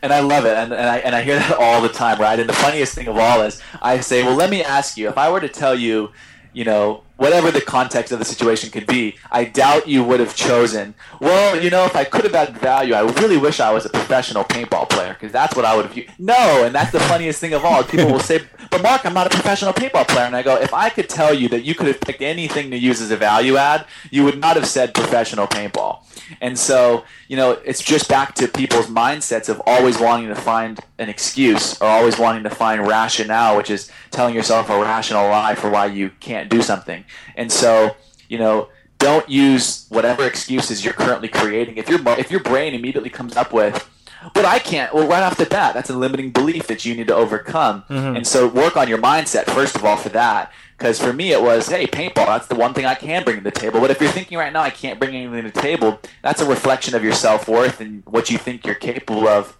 and 0.00 0.12
I 0.12 0.20
love 0.20 0.44
it, 0.44 0.56
and, 0.56 0.72
and 0.72 0.88
I 0.88 0.98
and 0.98 1.16
I 1.16 1.22
hear 1.22 1.40
that 1.40 1.56
all 1.58 1.82
the 1.82 1.88
time, 1.88 2.20
right? 2.20 2.38
And 2.38 2.48
the 2.48 2.54
funniest 2.54 2.94
thing 2.94 3.08
of 3.08 3.16
all 3.16 3.42
is 3.42 3.60
I 3.82 3.98
say, 3.98 4.22
well, 4.22 4.36
let 4.36 4.48
me 4.48 4.62
ask 4.62 4.96
you, 4.96 5.08
if 5.08 5.18
I 5.18 5.28
were 5.28 5.40
to 5.40 5.48
tell 5.48 5.74
you, 5.74 6.12
you 6.54 6.64
know, 6.64 7.02
whatever 7.16 7.50
the 7.50 7.60
context 7.60 8.12
of 8.12 8.18
the 8.18 8.24
situation 8.24 8.70
could 8.70 8.86
be, 8.86 9.16
I 9.30 9.44
doubt 9.44 9.88
you 9.88 10.02
would 10.02 10.20
have 10.20 10.34
chosen. 10.34 10.94
Well, 11.20 11.62
you 11.62 11.70
know, 11.70 11.84
if 11.84 11.94
I 11.94 12.04
could 12.04 12.24
have 12.24 12.34
added 12.34 12.58
value, 12.58 12.94
I 12.94 13.00
really 13.00 13.36
wish 13.36 13.60
I 13.60 13.72
was 13.72 13.84
a 13.86 13.90
professional 13.90 14.44
paintball 14.44 14.88
player 14.88 15.14
because 15.14 15.32
that's 15.32 15.54
what 15.54 15.64
I 15.64 15.76
would 15.76 15.86
have. 15.86 16.18
No, 16.18 16.64
and 16.64 16.74
that's 16.74 16.92
the 16.92 17.00
funniest 17.00 17.40
thing 17.40 17.54
of 17.54 17.64
all. 17.64 17.84
People 17.84 18.10
will 18.10 18.20
say, 18.20 18.40
"But 18.70 18.82
Mark, 18.82 19.06
I'm 19.06 19.14
not 19.14 19.26
a 19.26 19.30
professional 19.30 19.72
paintball 19.72 20.08
player," 20.08 20.26
and 20.26 20.36
I 20.36 20.42
go, 20.42 20.56
"If 20.56 20.74
I 20.74 20.90
could 20.90 21.08
tell 21.08 21.32
you 21.32 21.48
that 21.50 21.64
you 21.64 21.74
could 21.74 21.86
have 21.86 22.00
picked 22.00 22.22
anything 22.22 22.70
to 22.70 22.78
use 22.78 23.00
as 23.00 23.10
a 23.10 23.16
value 23.16 23.56
add, 23.56 23.86
you 24.10 24.24
would 24.24 24.38
not 24.38 24.56
have 24.56 24.66
said 24.66 24.94
professional 24.94 25.46
paintball." 25.46 26.00
And 26.40 26.58
so, 26.58 27.04
you 27.28 27.36
know, 27.36 27.52
it's 27.52 27.82
just 27.82 28.08
back 28.08 28.34
to 28.36 28.48
people's 28.48 28.86
mindsets 28.86 29.48
of 29.48 29.60
always 29.66 29.98
wanting 29.98 30.28
to 30.28 30.34
find 30.34 30.80
an 30.98 31.08
excuse 31.08 31.80
or 31.80 31.86
always 31.86 32.18
wanting 32.18 32.44
to 32.44 32.50
find 32.50 32.86
rationale, 32.86 33.56
which 33.56 33.70
is 33.70 33.90
telling 34.10 34.34
yourself 34.34 34.70
a 34.70 34.78
rational 34.78 35.28
lie 35.28 35.54
for 35.54 35.70
why 35.70 35.86
you 35.86 36.10
can't 36.20 36.48
do 36.48 36.62
something. 36.62 37.03
And 37.36 37.50
so, 37.50 37.96
you 38.28 38.38
know, 38.38 38.68
don't 38.98 39.28
use 39.28 39.86
whatever 39.88 40.26
excuses 40.26 40.84
you're 40.84 40.94
currently 40.94 41.28
creating. 41.28 41.76
If 41.76 41.88
your 41.88 42.00
if 42.18 42.30
your 42.30 42.40
brain 42.40 42.74
immediately 42.74 43.10
comes 43.10 43.36
up 43.36 43.52
with 43.52 43.88
but 44.32 44.44
I 44.44 44.58
can't. 44.58 44.94
Well, 44.94 45.06
right 45.06 45.22
off 45.22 45.36
the 45.36 45.44
bat, 45.44 45.74
that's 45.74 45.90
a 45.90 45.96
limiting 45.96 46.30
belief 46.30 46.66
that 46.68 46.84
you 46.84 46.94
need 46.94 47.08
to 47.08 47.14
overcome. 47.14 47.82
Mm-hmm. 47.90 48.16
And 48.16 48.26
so, 48.26 48.48
work 48.48 48.76
on 48.76 48.88
your 48.88 48.98
mindset 48.98 49.44
first 49.50 49.76
of 49.76 49.84
all 49.84 49.96
for 49.96 50.08
that. 50.10 50.52
Because 50.78 50.98
for 51.00 51.12
me, 51.12 51.32
it 51.32 51.40
was, 51.40 51.68
hey, 51.68 51.86
paintball, 51.86 52.26
that's 52.26 52.48
the 52.48 52.56
one 52.56 52.74
thing 52.74 52.84
I 52.84 52.96
can 52.96 53.22
bring 53.22 53.36
to 53.36 53.44
the 53.44 53.52
table. 53.52 53.80
But 53.80 53.92
if 53.92 54.00
you're 54.00 54.10
thinking 54.10 54.38
right 54.38 54.52
now, 54.52 54.62
I 54.62 54.70
can't 54.70 54.98
bring 54.98 55.14
anything 55.14 55.44
to 55.44 55.50
the 55.50 55.60
table, 55.60 56.00
that's 56.22 56.40
a 56.40 56.48
reflection 56.48 56.96
of 56.96 57.04
your 57.04 57.12
self 57.12 57.46
worth 57.46 57.80
and 57.80 58.02
what 58.06 58.30
you 58.30 58.38
think 58.38 58.66
you're 58.66 58.74
capable 58.74 59.28
of 59.28 59.56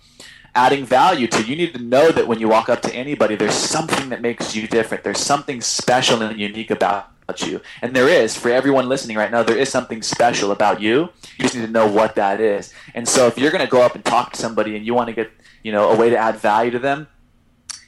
adding 0.56 0.84
value 0.84 1.26
to. 1.28 1.42
You 1.42 1.56
need 1.56 1.72
to 1.74 1.82
know 1.82 2.10
that 2.10 2.26
when 2.26 2.40
you 2.40 2.48
walk 2.48 2.68
up 2.68 2.82
to 2.82 2.94
anybody, 2.94 3.36
there's 3.36 3.54
something 3.54 4.08
that 4.08 4.22
makes 4.22 4.56
you 4.56 4.66
different. 4.66 5.04
There's 5.04 5.20
something 5.20 5.60
special 5.60 6.22
and 6.22 6.38
unique 6.38 6.70
about 6.70 7.13
you. 7.40 7.60
And 7.82 7.94
there 7.94 8.08
is, 8.08 8.36
for 8.36 8.50
everyone 8.50 8.88
listening 8.88 9.16
right 9.16 9.30
now, 9.30 9.42
there 9.42 9.56
is 9.56 9.68
something 9.68 10.02
special 10.02 10.52
about 10.52 10.80
you. 10.80 11.08
You 11.36 11.42
just 11.42 11.54
need 11.54 11.66
to 11.66 11.72
know 11.72 11.86
what 11.86 12.14
that 12.14 12.40
is. 12.40 12.72
And 12.94 13.08
so 13.08 13.26
if 13.26 13.38
you're 13.38 13.50
going 13.50 13.64
to 13.64 13.70
go 13.70 13.82
up 13.82 13.94
and 13.94 14.04
talk 14.04 14.32
to 14.32 14.40
somebody 14.40 14.76
and 14.76 14.86
you 14.86 14.94
want 14.94 15.08
to 15.08 15.14
get, 15.14 15.30
you 15.62 15.72
know, 15.72 15.90
a 15.90 15.96
way 15.96 16.10
to 16.10 16.16
add 16.16 16.36
value 16.36 16.70
to 16.70 16.78
them, 16.78 17.08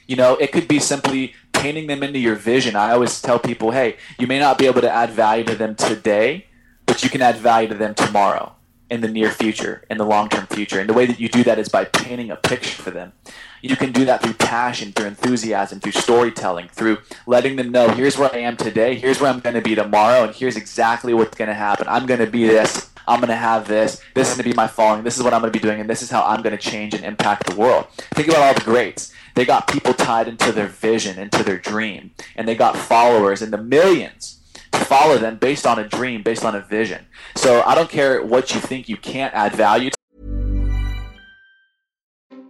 you 0.07 0.15
know, 0.15 0.35
it 0.37 0.51
could 0.51 0.67
be 0.67 0.79
simply 0.79 1.33
painting 1.53 1.87
them 1.87 2.03
into 2.03 2.19
your 2.19 2.35
vision. 2.35 2.75
I 2.75 2.91
always 2.91 3.21
tell 3.21 3.39
people, 3.39 3.71
hey, 3.71 3.97
you 4.19 4.27
may 4.27 4.39
not 4.39 4.57
be 4.57 4.65
able 4.65 4.81
to 4.81 4.89
add 4.89 5.11
value 5.11 5.43
to 5.45 5.55
them 5.55 5.75
today, 5.75 6.47
but 6.85 7.03
you 7.03 7.09
can 7.09 7.21
add 7.21 7.35
value 7.37 7.67
to 7.69 7.75
them 7.75 7.93
tomorrow, 7.93 8.55
in 8.89 9.01
the 9.01 9.07
near 9.07 9.29
future, 9.29 9.83
in 9.89 9.97
the 9.97 10.05
long 10.05 10.29
term 10.29 10.47
future. 10.47 10.79
And 10.79 10.89
the 10.89 10.93
way 10.93 11.05
that 11.05 11.19
you 11.19 11.29
do 11.29 11.43
that 11.43 11.59
is 11.59 11.69
by 11.69 11.85
painting 11.85 12.31
a 12.31 12.35
picture 12.35 12.81
for 12.81 12.91
them. 12.91 13.13
You 13.61 13.75
can 13.75 13.91
do 13.91 14.05
that 14.05 14.21
through 14.21 14.33
passion, 14.33 14.91
through 14.91 15.07
enthusiasm, 15.07 15.79
through 15.79 15.93
storytelling, 15.93 16.69
through 16.69 16.99
letting 17.25 17.55
them 17.55 17.71
know 17.71 17.89
here's 17.89 18.17
where 18.17 18.33
I 18.33 18.39
am 18.39 18.55
today, 18.55 18.95
here's 18.95 19.19
where 19.19 19.31
I'm 19.31 19.39
going 19.39 19.55
to 19.55 19.61
be 19.61 19.75
tomorrow, 19.75 20.23
and 20.23 20.35
here's 20.35 20.55
exactly 20.55 21.13
what's 21.13 21.35
going 21.35 21.49
to 21.49 21.55
happen. 21.55 21.87
I'm 21.89 22.05
going 22.05 22.19
to 22.19 22.27
be 22.27 22.45
this. 22.45 22.91
I'm 23.07 23.19
going 23.19 23.29
to 23.29 23.35
have 23.35 23.67
this. 23.67 24.01
This 24.13 24.29
is 24.29 24.35
going 24.35 24.43
to 24.43 24.49
be 24.49 24.55
my 24.55 24.67
following. 24.67 25.03
This 25.03 25.17
is 25.17 25.23
what 25.23 25.33
I'm 25.33 25.41
going 25.41 25.51
to 25.51 25.59
be 25.59 25.63
doing, 25.63 25.79
and 25.79 25.89
this 25.89 26.01
is 26.01 26.11
how 26.11 26.23
I'm 26.23 26.41
going 26.41 26.55
to 26.55 26.61
change 26.61 26.93
and 26.93 27.03
impact 27.03 27.47
the 27.47 27.55
world. 27.55 27.87
Think 28.13 28.27
about 28.27 28.41
all 28.41 28.53
the 28.53 28.61
greats 28.61 29.13
they 29.37 29.45
got 29.45 29.67
people 29.67 29.93
tied 29.93 30.27
into 30.27 30.51
their 30.51 30.65
vision, 30.65 31.19
into 31.19 31.43
their 31.43 31.59
dream, 31.59 32.09
and 32.35 32.47
they 32.47 32.55
got 32.55 32.75
followers 32.75 33.43
in 33.43 33.51
the 33.51 33.57
millions 33.57 34.36
follow 34.85 35.17
them 35.17 35.37
based 35.37 35.65
on 35.65 35.79
a 35.79 35.87
dream, 35.87 36.23
based 36.23 36.45
on 36.45 36.55
a 36.55 36.61
vision. 36.61 37.05
So 37.35 37.61
I 37.63 37.75
don't 37.75 37.89
care 37.89 38.23
what 38.23 38.53
you 38.53 38.59
think 38.61 38.89
you 38.89 38.97
can't 38.97 39.33
add 39.33 39.55
value 39.55 39.89
to. 39.89 39.97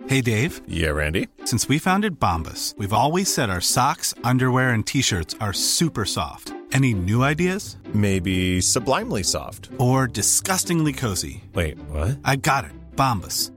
Hey, 0.08 0.22
Dave. 0.22 0.62
Yeah, 0.68 0.90
Randy. 0.90 1.28
Since 1.44 1.68
we 1.68 1.80
founded 1.80 2.18
Bombas, 2.18 2.78
we've 2.78 2.94
always 2.94 3.34
said 3.34 3.50
our 3.50 3.60
socks, 3.60 4.14
underwear, 4.24 4.70
and 4.70 4.88
t 4.88 5.02
shirts 5.02 5.36
are 5.42 5.52
super 5.52 6.06
soft. 6.06 6.54
Any 6.72 6.94
new 6.94 7.24
ideas? 7.24 7.78
Maybe 7.94 8.62
sublimely 8.62 9.24
soft. 9.24 9.70
Or 9.78 10.08
disgustingly 10.08 10.94
cozy. 10.94 11.44
Wait, 11.54 11.78
what? 11.90 12.20
I 12.24 12.38
got 12.38 12.66
it. 12.66 12.72
Bombas 12.96 13.52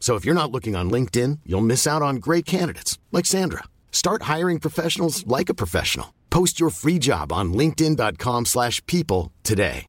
So 0.00 0.16
if 0.16 0.24
you're 0.24 0.42
not 0.42 0.50
looking 0.50 0.74
on 0.74 0.90
LinkedIn, 0.90 1.40
you'll 1.46 1.60
miss 1.60 1.86
out 1.86 2.02
on 2.02 2.16
great 2.16 2.46
candidates 2.46 2.98
like 3.12 3.26
Sandra. 3.26 3.64
Start 3.92 4.22
hiring 4.22 4.58
professionals 4.58 5.24
like 5.24 5.48
a 5.48 5.54
professional. 5.54 6.14
Post 6.30 6.58
your 6.58 6.70
free 6.70 6.98
job 6.98 7.32
on 7.32 7.52
linkedin.com/people 7.52 9.32
today 9.44 9.86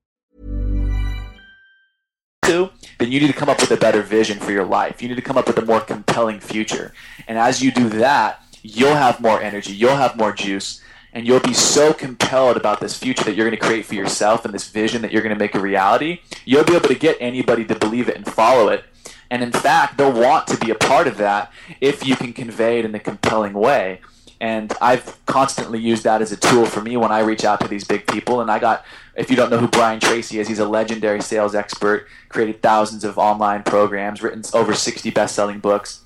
to, 2.51 2.69
then 2.99 3.11
you 3.11 3.19
need 3.19 3.27
to 3.27 3.33
come 3.33 3.49
up 3.49 3.59
with 3.61 3.71
a 3.71 3.77
better 3.77 4.01
vision 4.01 4.39
for 4.39 4.51
your 4.51 4.65
life. 4.65 5.01
You 5.01 5.07
need 5.07 5.15
to 5.15 5.21
come 5.21 5.37
up 5.37 5.47
with 5.47 5.57
a 5.57 5.65
more 5.65 5.79
compelling 5.79 6.39
future. 6.39 6.93
And 7.27 7.37
as 7.37 7.61
you 7.61 7.71
do 7.71 7.89
that, 7.89 8.43
you'll 8.61 8.95
have 8.95 9.21
more 9.21 9.41
energy, 9.41 9.73
you'll 9.73 9.95
have 9.95 10.17
more 10.17 10.31
juice, 10.31 10.81
and 11.13 11.25
you'll 11.25 11.39
be 11.39 11.53
so 11.53 11.93
compelled 11.93 12.57
about 12.57 12.79
this 12.79 12.97
future 12.97 13.23
that 13.23 13.35
you're 13.35 13.47
going 13.47 13.59
to 13.59 13.65
create 13.65 13.85
for 13.85 13.95
yourself 13.95 14.45
and 14.45 14.53
this 14.53 14.69
vision 14.69 15.01
that 15.01 15.11
you're 15.11 15.21
going 15.21 15.35
to 15.35 15.39
make 15.39 15.55
a 15.55 15.59
reality. 15.59 16.19
You'll 16.45 16.63
be 16.63 16.75
able 16.75 16.87
to 16.87 16.95
get 16.95 17.17
anybody 17.19 17.65
to 17.65 17.75
believe 17.75 18.07
it 18.09 18.15
and 18.15 18.25
follow 18.25 18.69
it. 18.69 18.83
And 19.31 19.41
in 19.41 19.51
fact, 19.53 19.97
they'll 19.97 20.11
want 20.11 20.45
to 20.47 20.57
be 20.57 20.71
a 20.71 20.75
part 20.75 21.07
of 21.07 21.17
that 21.17 21.51
if 21.79 22.05
you 22.05 22.17
can 22.17 22.33
convey 22.33 22.79
it 22.79 22.85
in 22.85 22.93
a 22.93 22.99
compelling 22.99 23.53
way. 23.53 24.01
And 24.41 24.73
I've 24.81 25.25
constantly 25.25 25.79
used 25.79 26.03
that 26.03 26.21
as 26.21 26.33
a 26.33 26.35
tool 26.35 26.65
for 26.65 26.81
me 26.81 26.97
when 26.97 27.11
I 27.11 27.21
reach 27.21 27.45
out 27.45 27.61
to 27.61 27.67
these 27.67 27.85
big 27.85 28.05
people. 28.07 28.41
And 28.41 28.51
I 28.51 28.59
got, 28.59 28.83
if 29.15 29.29
you 29.29 29.37
don't 29.37 29.49
know 29.49 29.59
who 29.59 29.69
Brian 29.69 30.01
Tracy 30.01 30.39
is, 30.39 30.49
he's 30.49 30.59
a 30.59 30.67
legendary 30.67 31.21
sales 31.21 31.55
expert, 31.55 32.07
created 32.27 32.61
thousands 32.61 33.05
of 33.05 33.17
online 33.17 33.63
programs, 33.63 34.21
written 34.21 34.43
over 34.53 34.73
60 34.73 35.09
best 35.11 35.33
selling 35.33 35.59
books. 35.59 36.01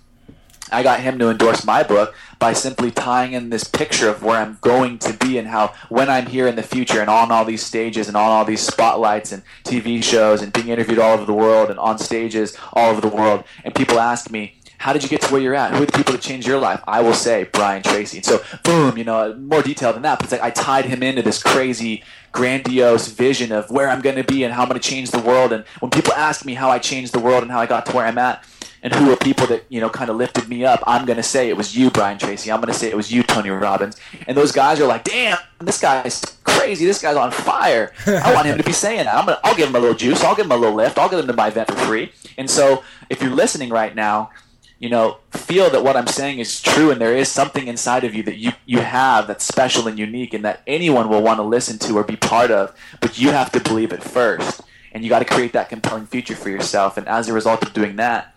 I 0.71 0.83
got 0.83 0.99
him 0.99 1.19
to 1.19 1.29
endorse 1.29 1.63
my 1.63 1.83
book 1.83 2.15
by 2.39 2.53
simply 2.53 2.91
tying 2.91 3.33
in 3.33 3.49
this 3.49 3.63
picture 3.63 4.09
of 4.09 4.23
where 4.23 4.39
I'm 4.39 4.57
going 4.61 4.97
to 4.99 5.13
be 5.13 5.37
and 5.37 5.47
how 5.47 5.73
when 5.89 6.09
I'm 6.09 6.25
here 6.25 6.47
in 6.47 6.55
the 6.55 6.63
future 6.63 7.01
and 7.01 7.09
on 7.09 7.31
all 7.31 7.45
these 7.45 7.63
stages 7.63 8.07
and 8.07 8.17
on 8.17 8.29
all 8.29 8.45
these 8.45 8.61
spotlights 8.61 9.31
and 9.31 9.43
TV 9.63 10.03
shows 10.03 10.41
and 10.41 10.51
being 10.51 10.69
interviewed 10.69 10.99
all 10.99 11.13
over 11.13 11.25
the 11.25 11.33
world 11.33 11.69
and 11.69 11.79
on 11.79 11.97
stages 11.97 12.57
all 12.73 12.91
over 12.91 13.01
the 13.01 13.07
world. 13.07 13.43
And 13.63 13.73
people 13.75 13.99
ask 13.99 14.31
me, 14.31 14.55
how 14.77 14.93
did 14.93 15.03
you 15.03 15.09
get 15.09 15.21
to 15.21 15.31
where 15.31 15.41
you're 15.41 15.55
at? 15.55 15.73
Who 15.73 15.83
are 15.83 15.85
the 15.85 15.91
people 15.91 16.13
that 16.13 16.21
changed 16.21 16.47
your 16.47 16.59
life? 16.59 16.83
I 16.85 17.01
will 17.01 17.13
say 17.13 17.49
Brian 17.51 17.81
Tracy. 17.81 18.17
And 18.17 18.25
so, 18.25 18.43
boom, 18.63 18.97
you 18.97 19.03
know, 19.03 19.33
more 19.35 19.61
detail 19.61 19.93
than 19.93 20.01
that. 20.03 20.19
But 20.19 20.25
it's 20.25 20.31
like 20.33 20.41
I 20.41 20.49
tied 20.49 20.85
him 20.85 21.01
into 21.01 21.21
this 21.21 21.41
crazy, 21.41 22.03
grandiose 22.31 23.07
vision 23.07 23.51
of 23.51 23.69
where 23.71 23.89
I'm 23.89 24.01
going 24.01 24.17
to 24.17 24.23
be 24.23 24.43
and 24.43 24.53
how 24.53 24.63
I'm 24.63 24.69
going 24.69 24.79
to 24.79 24.87
change 24.87 25.11
the 25.11 25.19
world. 25.19 25.53
And 25.53 25.63
when 25.79 25.91
people 25.91 26.13
ask 26.13 26.45
me 26.45 26.53
how 26.53 26.69
I 26.69 26.79
changed 26.79 27.13
the 27.13 27.19
world 27.19 27.41
and 27.41 27.51
how 27.51 27.59
I 27.61 27.65
got 27.65 27.85
to 27.87 27.95
where 27.95 28.05
I'm 28.05 28.17
at, 28.17 28.43
and 28.85 28.93
who 28.93 29.11
are 29.11 29.17
people 29.17 29.47
that 29.47 29.65
you 29.67 29.81
know 29.81 29.89
kind 29.89 30.11
of 30.11 30.15
lifted 30.15 30.47
me 30.47 30.63
up, 30.63 30.81
I'm 30.85 31.05
going 31.05 31.17
to 31.17 31.23
say 31.23 31.49
it 31.49 31.57
was 31.57 31.75
you, 31.75 31.89
Brian 31.89 32.19
Tracy. 32.19 32.51
I'm 32.51 32.61
going 32.61 32.71
to 32.71 32.79
say 32.79 32.87
it 32.87 32.95
was 32.95 33.11
you, 33.11 33.23
Tony 33.23 33.49
Robbins. 33.49 33.97
And 34.27 34.37
those 34.37 34.51
guys 34.51 34.79
are 34.79 34.85
like, 34.85 35.03
damn, 35.03 35.39
this 35.59 35.81
guy's 35.81 36.21
crazy. 36.43 36.85
This 36.85 37.01
guy's 37.01 37.17
on 37.17 37.31
fire. 37.31 37.91
I 38.05 38.31
want 38.35 38.45
him 38.45 38.59
to 38.59 38.63
be 38.63 38.71
saying 38.71 39.05
that. 39.05 39.15
I'm 39.15 39.25
gonna, 39.25 39.39
I'll 39.43 39.55
give 39.55 39.69
him 39.69 39.75
a 39.75 39.79
little 39.79 39.95
juice. 39.95 40.23
I'll 40.23 40.35
give 40.35 40.45
him 40.45 40.51
a 40.51 40.57
little 40.57 40.75
lift. 40.75 40.99
I'll 40.99 41.09
get 41.09 41.19
him 41.19 41.27
to 41.27 41.33
my 41.33 41.47
event 41.47 41.67
for 41.69 41.77
free. 41.77 42.11
And 42.37 42.47
so, 42.47 42.83
if 43.09 43.23
you're 43.23 43.31
listening 43.33 43.69
right 43.69 43.95
now 43.95 44.29
you 44.77 44.89
know, 44.89 45.17
feel 45.31 45.69
that 45.69 45.83
what 45.83 45.95
I'm 45.95 46.05
saying 46.05 46.39
is 46.39 46.61
true 46.61 46.91
and 46.91 46.99
there 46.99 47.15
is 47.15 47.29
something 47.29 47.67
inside 47.67 48.03
of 48.03 48.13
you 48.13 48.23
that 48.23 48.35
you, 48.35 48.51
you 48.65 48.79
have 48.79 49.25
that's 49.25 49.45
special 49.45 49.87
and 49.87 49.97
unique 49.97 50.33
and 50.33 50.43
that 50.43 50.61
anyone 50.67 51.07
will 51.07 51.21
want 51.21 51.39
to 51.39 51.43
listen 51.43 51.79
to 51.79 51.97
or 51.97 52.03
be 52.03 52.17
part 52.17 52.51
of, 52.51 52.75
but 52.99 53.17
you 53.17 53.31
have 53.31 53.51
to 53.53 53.61
believe 53.61 53.93
it 53.93 54.03
first. 54.03 54.61
And 54.91 55.03
you 55.03 55.09
got 55.09 55.19
to 55.19 55.25
create 55.25 55.53
that 55.53 55.69
compelling 55.69 56.05
future 56.05 56.35
for 56.35 56.49
yourself. 56.49 56.97
And 56.97 57.07
as 57.07 57.27
a 57.29 57.33
result 57.33 57.63
of 57.63 57.73
doing 57.73 57.95
that, 57.97 58.34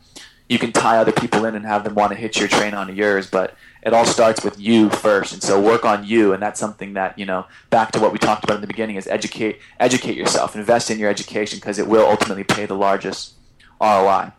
you 0.49 0.59
can 0.59 0.73
tie 0.73 0.97
other 0.97 1.13
people 1.13 1.45
in 1.45 1.55
and 1.55 1.65
have 1.67 1.85
them 1.85 1.95
want 1.95 2.13
to 2.13 2.19
hitch 2.19 2.39
your 2.39 2.49
train 2.49 2.75
onto 2.75 2.93
yours. 2.93 3.29
But 3.29 3.55
it 3.83 3.93
all 3.93 4.07
starts 4.07 4.43
with 4.43 4.59
you 4.59 4.89
first. 4.91 5.33
And 5.33 5.43
so 5.43 5.61
work 5.61 5.85
on 5.85 6.05
you. 6.05 6.33
And 6.33 6.43
that's 6.43 6.59
something 6.59 6.95
that, 6.95 7.19
you 7.19 7.27
know, 7.27 7.47
back 7.71 7.93
to 7.93 8.01
what 8.01 8.13
we 8.13 8.19
talked 8.19 8.45
about 8.45 8.57
in 8.57 8.61
the 8.61 8.67
beginning 8.67 8.97
is 8.97 9.07
educate, 9.07 9.61
educate 9.79 10.17
yourself, 10.17 10.57
invest 10.57 10.91
in 10.91 10.99
your 10.99 11.11
education 11.11 11.59
because 11.59 11.79
it 11.79 11.87
will 11.87 12.07
ultimately 12.07 12.45
pay 12.45 12.67
the 12.67 12.75
largest 12.75 13.35
ROI. 13.81 14.33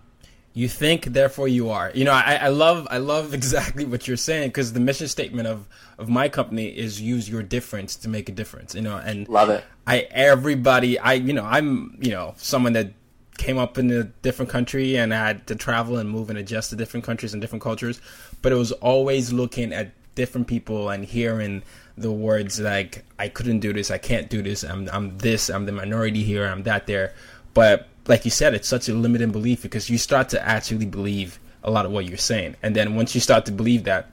You 0.54 0.68
think, 0.68 1.06
therefore 1.06 1.48
you 1.48 1.70
are. 1.70 1.92
You 1.94 2.06
know, 2.06 2.12
I, 2.12 2.40
I 2.42 2.48
love 2.48 2.88
I 2.90 2.98
love 2.98 3.34
exactly 3.40 3.86
what 3.86 4.08
you're 4.08 4.18
saying 4.18 4.50
because 4.50 4.74
the 4.74 4.80
mission 4.80 5.08
statement 5.08 5.48
of 5.48 5.68
of 5.98 6.10
my 6.10 6.28
company 6.28 6.68
is 6.68 7.00
use 7.00 7.30
your 7.30 7.44
difference 7.44 7.96
to 7.98 8.10
make 8.10 8.28
a 8.30 8.32
difference. 8.32 8.74
You 8.74 8.82
know, 8.82 8.98
and 8.98 9.30
love 9.30 9.50
it. 9.50 9.64
I 9.86 10.08
everybody 10.12 10.98
I 10.98 11.14
you 11.14 11.34
know 11.34 11.46
I'm 11.46 11.98
you 12.02 12.12
know 12.12 12.34
someone 12.38 12.74
that 12.74 12.94
came 13.40 13.58
up 13.58 13.78
in 13.78 13.90
a 13.90 14.04
different 14.04 14.52
country 14.52 14.98
and 14.98 15.14
I 15.14 15.28
had 15.28 15.48
to 15.48 15.56
travel 15.56 15.98
and 15.98 16.10
move 16.10 16.30
and 16.30 16.38
adjust 16.38 16.70
to 16.70 16.76
different 16.76 17.06
countries 17.06 17.34
and 17.34 17.42
different 17.42 17.64
cultures, 17.64 18.02
but 18.42 18.52
it 18.52 18.56
was 18.56 18.74
always 18.74 19.34
looking 19.34 19.74
at 19.74 19.94
different 20.14 20.48
people 20.48 20.90
and 20.90 21.06
hearing 21.06 21.64
the 21.98 22.12
words 22.12 22.60
like 22.60 23.06
I 23.18 23.30
couldn't 23.30 23.62
do 23.62 23.72
this, 23.72 23.90
I 23.90 23.98
can't 23.98 24.30
do 24.30 24.42
this, 24.42 24.64
I'm 24.64 24.90
I'm 24.92 25.18
this, 25.18 25.50
I'm 25.50 25.66
the 25.66 25.72
minority 25.72 26.22
here, 26.22 26.46
I'm 26.46 26.64
that 26.64 26.86
there. 26.86 27.14
But 27.54 27.88
like 28.08 28.26
you 28.26 28.32
said, 28.32 28.54
it's 28.54 28.68
such 28.68 28.90
a 28.90 28.94
limiting 28.94 29.32
belief 29.32 29.62
because 29.62 29.90
you 29.90 29.98
start 29.98 30.30
to 30.30 30.46
actually 30.46 30.86
believe 30.86 31.40
a 31.64 31.72
lot 31.72 31.86
of 31.86 31.92
what 31.92 32.06
you're 32.06 32.18
saying, 32.18 32.56
and 32.62 32.76
then 32.76 32.96
once 32.96 33.16
you 33.16 33.22
start 33.22 33.46
to 33.46 33.52
believe 33.52 33.86
that, 33.86 34.12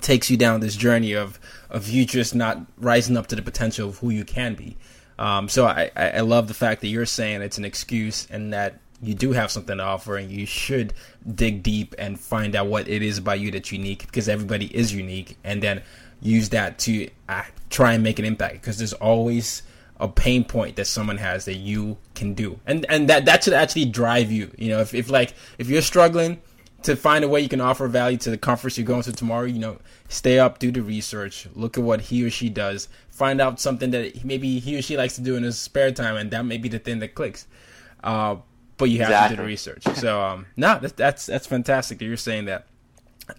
takes 0.00 0.30
you 0.30 0.36
down 0.36 0.60
this 0.60 0.76
journey 0.76 1.12
of 1.12 1.38
of 1.70 1.88
you 1.88 2.04
just 2.04 2.34
not 2.34 2.60
rising 2.78 3.16
up 3.16 3.26
to 3.28 3.36
the 3.36 3.42
potential 3.42 3.88
of 3.88 3.98
who 3.98 4.10
you 4.10 4.24
can 4.24 4.54
be. 4.54 4.76
Um, 5.18 5.48
so 5.48 5.66
I, 5.66 5.90
I 5.96 6.20
love 6.20 6.48
the 6.48 6.54
fact 6.54 6.80
that 6.80 6.88
you're 6.88 7.06
saying 7.06 7.42
it's 7.42 7.58
an 7.58 7.64
excuse 7.64 8.26
and 8.30 8.52
that 8.52 8.78
you 9.02 9.14
do 9.14 9.32
have 9.32 9.50
something 9.50 9.76
to 9.76 9.82
offer 9.82 10.16
and 10.16 10.30
you 10.30 10.46
should 10.46 10.94
dig 11.34 11.62
deep 11.62 11.94
and 11.98 12.18
find 12.18 12.54
out 12.54 12.68
what 12.68 12.88
it 12.88 13.02
is 13.02 13.18
about 13.18 13.40
you 13.40 13.50
that's 13.50 13.72
unique 13.72 14.06
because 14.06 14.28
everybody 14.28 14.66
is 14.74 14.94
unique 14.94 15.36
and 15.42 15.62
then 15.62 15.82
use 16.20 16.50
that 16.50 16.78
to 16.78 17.08
uh, 17.28 17.42
try 17.68 17.94
and 17.94 18.02
make 18.02 18.18
an 18.18 18.24
impact 18.24 18.54
because 18.54 18.78
there's 18.78 18.92
always 18.94 19.62
a 19.98 20.08
pain 20.08 20.44
point 20.44 20.76
that 20.76 20.86
someone 20.86 21.16
has 21.16 21.44
that 21.44 21.56
you 21.56 21.96
can 22.14 22.34
do. 22.34 22.58
And 22.66 22.86
and 22.88 23.08
that 23.08 23.24
that 23.26 23.44
should 23.44 23.52
actually 23.52 23.86
drive 23.86 24.30
you. 24.30 24.50
You 24.56 24.70
know 24.70 24.80
if, 24.80 24.94
if 24.94 25.10
like 25.10 25.34
if 25.58 25.68
you're 25.68 25.82
struggling 25.82 26.40
to 26.84 26.96
find 26.96 27.24
a 27.24 27.28
way 27.28 27.40
you 27.40 27.48
can 27.48 27.60
offer 27.60 27.88
value 27.88 28.18
to 28.18 28.30
the 28.30 28.38
conference 28.38 28.76
you're 28.76 28.86
going 28.86 29.02
to 29.02 29.12
tomorrow, 29.12 29.44
you 29.44 29.58
know, 29.58 29.78
stay 30.08 30.38
up, 30.38 30.58
do 30.58 30.70
the 30.70 30.82
research, 30.82 31.46
look 31.54 31.78
at 31.78 31.84
what 31.84 32.00
he 32.02 32.24
or 32.24 32.30
she 32.30 32.48
does, 32.48 32.88
find 33.10 33.40
out 33.40 33.60
something 33.60 33.90
that 33.90 34.24
maybe 34.24 34.58
he 34.58 34.78
or 34.78 34.82
she 34.82 34.96
likes 34.96 35.14
to 35.16 35.20
do 35.20 35.36
in 35.36 35.42
his 35.42 35.58
spare 35.58 35.92
time, 35.92 36.16
and 36.16 36.30
that 36.30 36.44
may 36.44 36.58
be 36.58 36.68
the 36.68 36.78
thing 36.78 36.98
that 36.98 37.14
clicks. 37.14 37.46
Uh, 38.02 38.36
but 38.76 38.90
you 38.90 38.98
have 38.98 39.08
exactly. 39.10 39.36
to 39.36 39.42
do 39.42 39.42
the 39.42 39.46
research. 39.46 39.84
So, 39.94 40.20
um, 40.20 40.46
no, 40.56 40.78
that's, 40.80 40.94
that's 40.94 41.26
that's 41.26 41.46
fantastic 41.46 41.98
that 41.98 42.04
you're 42.04 42.16
saying 42.16 42.46
that. 42.46 42.66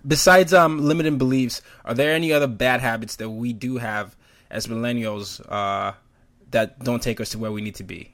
Besides 0.08 0.53
um, 0.53 0.79
limiting 0.79 1.17
beliefs, 1.17 1.62
are 1.84 1.93
there 1.93 2.13
any 2.13 2.32
other 2.32 2.47
bad 2.47 2.79
habits 2.79 3.17
that 3.17 3.29
we 3.29 3.51
do 3.51 3.77
have 3.77 4.15
as 4.49 4.67
millennials 4.67 5.41
uh, 5.51 5.93
that 6.51 6.79
don't 6.79 7.03
take 7.03 7.19
us 7.19 7.29
to 7.32 7.39
where 7.39 7.51
we 7.51 7.62
need 7.62 7.75
to 7.75 7.84
be? 7.84 8.12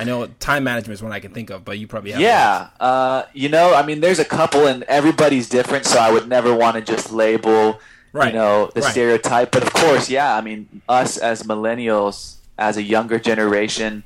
I 0.00 0.04
know 0.04 0.26
time 0.38 0.64
management 0.64 0.94
is 0.94 1.02
one 1.02 1.12
I 1.12 1.20
can 1.20 1.34
think 1.34 1.50
of, 1.50 1.62
but 1.62 1.78
you 1.78 1.86
probably 1.86 2.12
have. 2.12 2.22
Yeah, 2.22 2.68
uh, 2.80 3.24
you 3.34 3.50
know, 3.50 3.74
I 3.74 3.84
mean, 3.84 4.00
there's 4.00 4.18
a 4.18 4.24
couple, 4.24 4.66
and 4.66 4.82
everybody's 4.84 5.46
different, 5.46 5.84
so 5.84 5.98
I 5.98 6.10
would 6.10 6.26
never 6.26 6.54
want 6.54 6.76
to 6.76 6.80
just 6.80 7.12
label, 7.12 7.78
right. 8.14 8.28
you 8.28 8.32
know, 8.32 8.70
the 8.74 8.80
right. 8.80 8.90
stereotype. 8.90 9.52
But 9.52 9.62
of 9.62 9.74
course, 9.74 10.08
yeah, 10.08 10.34
I 10.34 10.40
mean, 10.40 10.80
us 10.88 11.18
as 11.18 11.42
millennials, 11.42 12.36
as 12.56 12.78
a 12.78 12.82
younger 12.82 13.18
generation, 13.18 14.04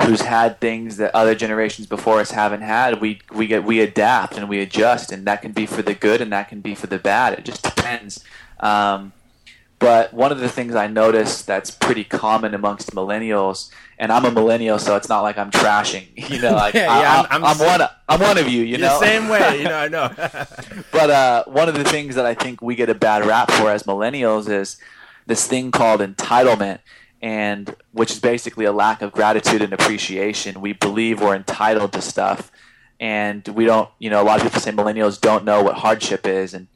who's 0.00 0.22
had 0.22 0.58
things 0.58 0.96
that 0.96 1.14
other 1.14 1.34
generations 1.34 1.86
before 1.86 2.18
us 2.18 2.30
haven't 2.30 2.62
had, 2.62 3.02
we 3.02 3.20
we 3.30 3.46
get 3.46 3.62
we 3.62 3.80
adapt 3.80 4.38
and 4.38 4.48
we 4.48 4.60
adjust, 4.60 5.12
and 5.12 5.26
that 5.26 5.42
can 5.42 5.52
be 5.52 5.66
for 5.66 5.82
the 5.82 5.94
good 5.94 6.22
and 6.22 6.32
that 6.32 6.48
can 6.48 6.62
be 6.62 6.74
for 6.74 6.86
the 6.86 6.98
bad. 6.98 7.34
It 7.34 7.44
just 7.44 7.62
depends. 7.62 8.24
Um, 8.60 9.12
but 9.78 10.14
one 10.14 10.32
of 10.32 10.38
the 10.38 10.48
things 10.48 10.74
I 10.74 10.86
noticed 10.86 11.46
that's 11.46 11.70
pretty 11.70 12.04
common 12.04 12.54
amongst 12.54 12.92
millennials, 12.92 13.70
and 13.98 14.10
I'm 14.10 14.24
a 14.24 14.30
millennial, 14.30 14.78
so 14.78 14.96
it's 14.96 15.08
not 15.08 15.20
like 15.20 15.36
I'm 15.36 15.50
trashing. 15.50 16.06
You 16.36 16.40
know, 16.40 16.52
like 16.52 16.74
yeah, 16.74 17.00
yeah, 17.00 17.26
I, 17.30 17.36
am 17.36 17.44
I'm, 17.44 17.44
I'm 17.44 17.58
one. 17.58 17.80
Of, 17.80 17.90
I'm 18.08 18.20
one 18.20 18.38
of 18.38 18.48
you. 18.48 18.62
You 18.62 18.78
know, 18.78 18.98
same 19.00 19.28
way. 19.28 19.58
You 19.58 19.64
know, 19.64 19.78
I 19.78 19.88
know. 19.88 20.10
but 20.92 21.10
uh, 21.10 21.44
one 21.44 21.68
of 21.68 21.76
the 21.76 21.84
things 21.84 22.14
that 22.16 22.26
I 22.26 22.34
think 22.34 22.60
we 22.60 22.74
get 22.74 22.88
a 22.88 22.94
bad 22.94 23.24
rap 23.24 23.50
for 23.50 23.70
as 23.70 23.84
millennials 23.84 24.48
is 24.48 24.76
this 25.26 25.46
thing 25.46 25.70
called 25.70 26.00
entitlement, 26.00 26.80
and 27.22 27.76
which 27.92 28.10
is 28.10 28.18
basically 28.18 28.64
a 28.64 28.72
lack 28.72 29.02
of 29.02 29.12
gratitude 29.12 29.62
and 29.62 29.72
appreciation. 29.72 30.60
We 30.60 30.72
believe 30.72 31.20
we're 31.20 31.36
entitled 31.36 31.92
to 31.92 32.00
stuff, 32.00 32.50
and 32.98 33.46
we 33.48 33.66
don't. 33.66 33.88
You 33.98 34.10
know, 34.10 34.22
a 34.22 34.24
lot 34.24 34.38
of 34.38 34.42
people 34.42 34.60
say 34.60 34.72
millennials 34.72 35.20
don't 35.20 35.44
know 35.44 35.62
what 35.62 35.76
hardship 35.76 36.26
is, 36.26 36.54
and 36.54 36.66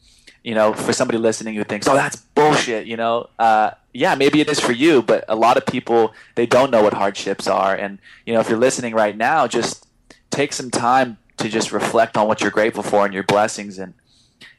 you 0.42 0.54
know, 0.54 0.72
for 0.72 0.92
somebody 0.92 1.18
listening 1.18 1.54
who 1.54 1.64
thinks, 1.64 1.86
"Oh, 1.86 1.94
that's 1.94 2.16
bullshit," 2.16 2.86
you 2.86 2.96
know, 2.96 3.28
uh, 3.38 3.72
yeah, 3.92 4.14
maybe 4.14 4.40
it 4.40 4.48
is 4.48 4.60
for 4.60 4.72
you, 4.72 5.02
but 5.02 5.24
a 5.28 5.36
lot 5.36 5.56
of 5.56 5.66
people 5.66 6.14
they 6.34 6.46
don't 6.46 6.70
know 6.70 6.82
what 6.82 6.94
hardships 6.94 7.46
are, 7.46 7.74
and 7.74 7.98
you 8.26 8.32
know, 8.32 8.40
if 8.40 8.48
you're 8.48 8.58
listening 8.58 8.94
right 8.94 9.16
now, 9.16 9.46
just 9.46 9.86
take 10.30 10.52
some 10.52 10.70
time 10.70 11.18
to 11.38 11.48
just 11.48 11.72
reflect 11.72 12.16
on 12.16 12.28
what 12.28 12.40
you're 12.40 12.50
grateful 12.50 12.82
for 12.82 13.04
and 13.04 13.12
your 13.12 13.22
blessings. 13.22 13.78
And 13.78 13.94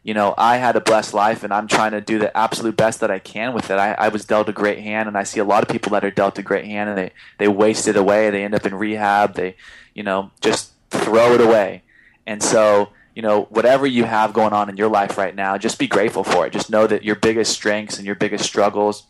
you 0.04 0.13
know, 0.13 0.34
I 0.38 0.58
had 0.58 0.76
a 0.76 0.82
blessed 0.82 1.13
life, 1.13 1.44
and 1.44 1.54
I'm 1.54 1.67
trying 1.67 1.91
to 1.91 2.02
do 2.02 2.17
the 2.17 2.36
absolute 2.36 2.76
best 2.76 3.00
that 3.02 3.12
I 3.12 3.20
can 3.20 3.54
with 3.54 3.70
it. 3.70 3.78
I, 3.78 3.94
I 3.94 4.08
was 4.10 4.26
dealt 4.26 4.50
a 4.50 4.54
great 4.54 4.80
hand, 4.80 5.08
and 5.08 5.17
I 5.17 5.24
see 5.24 5.39
a 5.39 5.46
lot 5.46 5.63
of 5.63 5.70
people 5.70 5.91
that 5.91 6.04
are 6.04 6.12
dealt 6.12 6.39
a 6.39 6.44
great 6.44 6.65
hand, 6.65 6.89
and 6.89 6.98
they 6.98 7.12
they 7.38 7.48
waste 7.48 7.88
it 7.88 7.96
away. 7.96 8.30
They 8.30 8.44
end 8.44 8.56
up 8.56 8.65
in 8.65 8.76
rehab. 8.76 9.36
They, 9.36 9.56
you 9.94 10.04
know, 10.04 10.32
just 10.41 10.72
throw 10.89 11.34
it 11.34 11.41
away, 11.41 11.84
and 12.26 12.41
so 12.41 12.89
you 13.15 13.21
know, 13.21 13.43
whatever 13.43 13.86
you 13.86 14.04
have 14.04 14.34
going 14.34 14.54
on 14.54 14.69
in 14.69 14.78
your 14.78 14.89
life 14.89 15.17
right 15.17 15.36
now, 15.36 15.58
just 15.58 15.80
be 15.80 15.88
grateful 15.88 16.24
for 16.24 16.45
it. 16.45 16.54
Just 16.54 16.69
know 16.69 16.88
that 16.88 17.04
your 17.04 17.15
biggest 17.15 17.52
strengths 17.52 17.97
and 17.97 18.06
your 18.06 18.15
biggest 18.15 18.45
struggles 18.45 19.04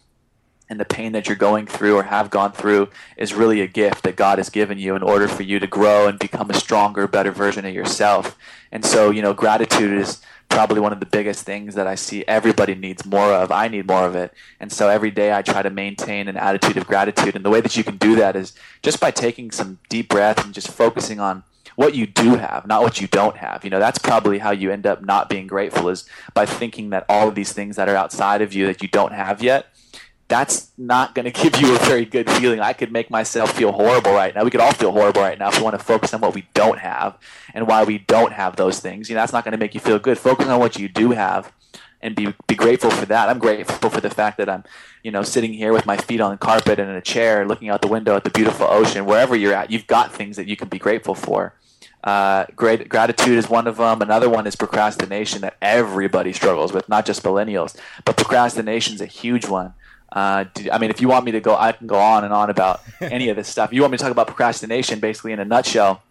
and 0.71 0.79
the 0.79 0.85
pain 0.85 1.11
that 1.11 1.27
you're 1.27 1.35
going 1.35 1.67
through 1.67 1.97
or 1.97 2.03
have 2.03 2.29
gone 2.29 2.53
through 2.53 2.87
is 3.17 3.33
really 3.33 3.59
a 3.59 3.67
gift 3.67 4.03
that 4.03 4.15
God 4.15 4.37
has 4.37 4.49
given 4.49 4.79
you 4.79 4.95
in 4.95 5.03
order 5.03 5.27
for 5.27 5.43
you 5.43 5.59
to 5.59 5.67
grow 5.67 6.07
and 6.07 6.17
become 6.17 6.49
a 6.49 6.53
stronger, 6.53 7.07
better 7.09 7.31
version 7.31 7.65
of 7.65 7.73
yourself. 7.73 8.37
And 8.71 8.85
so, 8.85 9.11
you 9.11 9.21
know, 9.21 9.33
gratitude 9.33 9.91
is 9.91 10.21
probably 10.47 10.79
one 10.79 10.93
of 10.93 11.01
the 11.01 11.05
biggest 11.05 11.43
things 11.43 11.75
that 11.75 11.87
I 11.87 11.95
see 11.95 12.23
everybody 12.25 12.73
needs 12.73 13.05
more 13.05 13.33
of. 13.33 13.51
I 13.51 13.67
need 13.67 13.85
more 13.87 14.05
of 14.05 14.15
it. 14.15 14.33
And 14.61 14.71
so 14.71 14.87
every 14.87 15.11
day 15.11 15.33
I 15.33 15.41
try 15.41 15.61
to 15.61 15.69
maintain 15.69 16.29
an 16.29 16.37
attitude 16.37 16.77
of 16.77 16.87
gratitude. 16.87 17.35
And 17.35 17.43
the 17.43 17.49
way 17.49 17.59
that 17.59 17.75
you 17.75 17.83
can 17.83 17.97
do 17.97 18.15
that 18.15 18.37
is 18.37 18.53
just 18.81 19.01
by 19.01 19.11
taking 19.11 19.51
some 19.51 19.79
deep 19.89 20.07
breath 20.07 20.43
and 20.43 20.53
just 20.53 20.69
focusing 20.69 21.19
on 21.19 21.43
what 21.81 21.95
you 21.95 22.05
do 22.05 22.35
have, 22.35 22.67
not 22.67 22.83
what 22.83 23.01
you 23.01 23.07
don't 23.07 23.37
have. 23.37 23.63
You 23.63 23.71
know, 23.71 23.79
that's 23.79 23.97
probably 23.97 24.37
how 24.37 24.51
you 24.51 24.71
end 24.71 24.85
up 24.85 25.03
not 25.03 25.29
being 25.29 25.47
grateful 25.47 25.89
is 25.89 26.05
by 26.33 26.45
thinking 26.45 26.91
that 26.91 27.05
all 27.09 27.27
of 27.27 27.35
these 27.35 27.51
things 27.51 27.75
that 27.75 27.89
are 27.89 27.95
outside 27.95 28.41
of 28.41 28.53
you 28.53 28.67
that 28.67 28.81
you 28.81 28.87
don't 28.87 29.13
have 29.13 29.41
yet, 29.41 29.65
that's 30.27 30.71
not 30.77 31.15
going 31.15 31.25
to 31.31 31.31
give 31.31 31.59
you 31.59 31.75
a 31.75 31.79
very 31.79 32.05
good 32.05 32.29
feeling. 32.29 32.59
I 32.59 32.73
could 32.73 32.91
make 32.91 33.09
myself 33.09 33.51
feel 33.53 33.71
horrible 33.71 34.13
right 34.13 34.33
now. 34.33 34.43
We 34.43 34.51
could 34.51 34.61
all 34.61 34.73
feel 34.73 34.91
horrible 34.91 35.21
right 35.21 35.39
now 35.39 35.49
if 35.49 35.57
we 35.57 35.63
want 35.63 35.77
to 35.77 35.83
focus 35.83 36.13
on 36.13 36.21
what 36.21 36.35
we 36.35 36.45
don't 36.53 36.79
have 36.79 37.17
and 37.53 37.67
why 37.67 37.83
we 37.83 37.97
don't 37.97 38.33
have 38.33 38.55
those 38.55 38.79
things. 38.79 39.09
You 39.09 39.15
know, 39.15 39.21
that's 39.21 39.33
not 39.33 39.43
going 39.43 39.53
to 39.53 39.57
make 39.57 39.73
you 39.73 39.79
feel 39.79 39.99
good. 39.99 40.17
Focus 40.17 40.47
on 40.47 40.59
what 40.59 40.77
you 40.77 40.87
do 40.87 41.11
have 41.11 41.51
and 42.01 42.15
be 42.15 42.33
be 42.47 42.55
grateful 42.55 42.91
for 42.91 43.05
that. 43.07 43.29
I'm 43.29 43.39
grateful 43.39 43.89
for 43.89 44.01
the 44.01 44.09
fact 44.09 44.37
that 44.37 44.49
I'm, 44.49 44.63
you 45.03 45.11
know, 45.11 45.23
sitting 45.23 45.53
here 45.53 45.73
with 45.73 45.85
my 45.85 45.97
feet 45.97 46.21
on 46.21 46.31
the 46.31 46.37
carpet 46.37 46.79
and 46.79 46.89
in 46.89 46.95
a 46.95 47.01
chair, 47.01 47.47
looking 47.47 47.69
out 47.69 47.81
the 47.81 47.87
window 47.87 48.15
at 48.15 48.23
the 48.23 48.29
beautiful 48.29 48.67
ocean. 48.69 49.05
Wherever 49.05 49.35
you're 49.35 49.53
at, 49.53 49.71
you've 49.71 49.87
got 49.87 50.13
things 50.13 50.35
that 50.37 50.47
you 50.47 50.55
can 50.55 50.67
be 50.67 50.79
grateful 50.79 51.15
for. 51.15 51.53
Uh, 52.03 52.45
great 52.55 52.89
gratitude 52.89 53.37
is 53.37 53.49
one 53.49 53.67
of 53.67 53.77
them. 53.77 54.01
Another 54.01 54.29
one 54.29 54.47
is 54.47 54.55
procrastination 54.55 55.41
that 55.41 55.55
everybody 55.61 56.33
struggles 56.33 56.73
with, 56.73 56.89
not 56.89 57.05
just 57.05 57.23
millennials. 57.23 57.77
But 58.05 58.17
procrastination 58.17 58.95
is 58.95 59.01
a 59.01 59.05
huge 59.05 59.47
one. 59.47 59.73
Uh, 60.11 60.45
I 60.71 60.77
mean, 60.77 60.89
if 60.89 60.99
you 60.99 61.07
want 61.07 61.25
me 61.25 61.31
to 61.31 61.39
go, 61.39 61.55
I 61.55 61.71
can 61.71 61.87
go 61.87 61.97
on 61.97 62.23
and 62.23 62.33
on 62.33 62.49
about 62.49 62.81
any 63.01 63.29
of 63.29 63.37
this 63.37 63.47
stuff. 63.47 63.71
You 63.71 63.81
want 63.81 63.91
me 63.91 63.97
to 63.97 64.03
talk 64.03 64.11
about 64.11 64.27
procrastination, 64.27 64.99
basically 64.99 65.31
in 65.31 65.39
a 65.39 65.45
nutshell, 65.45 66.03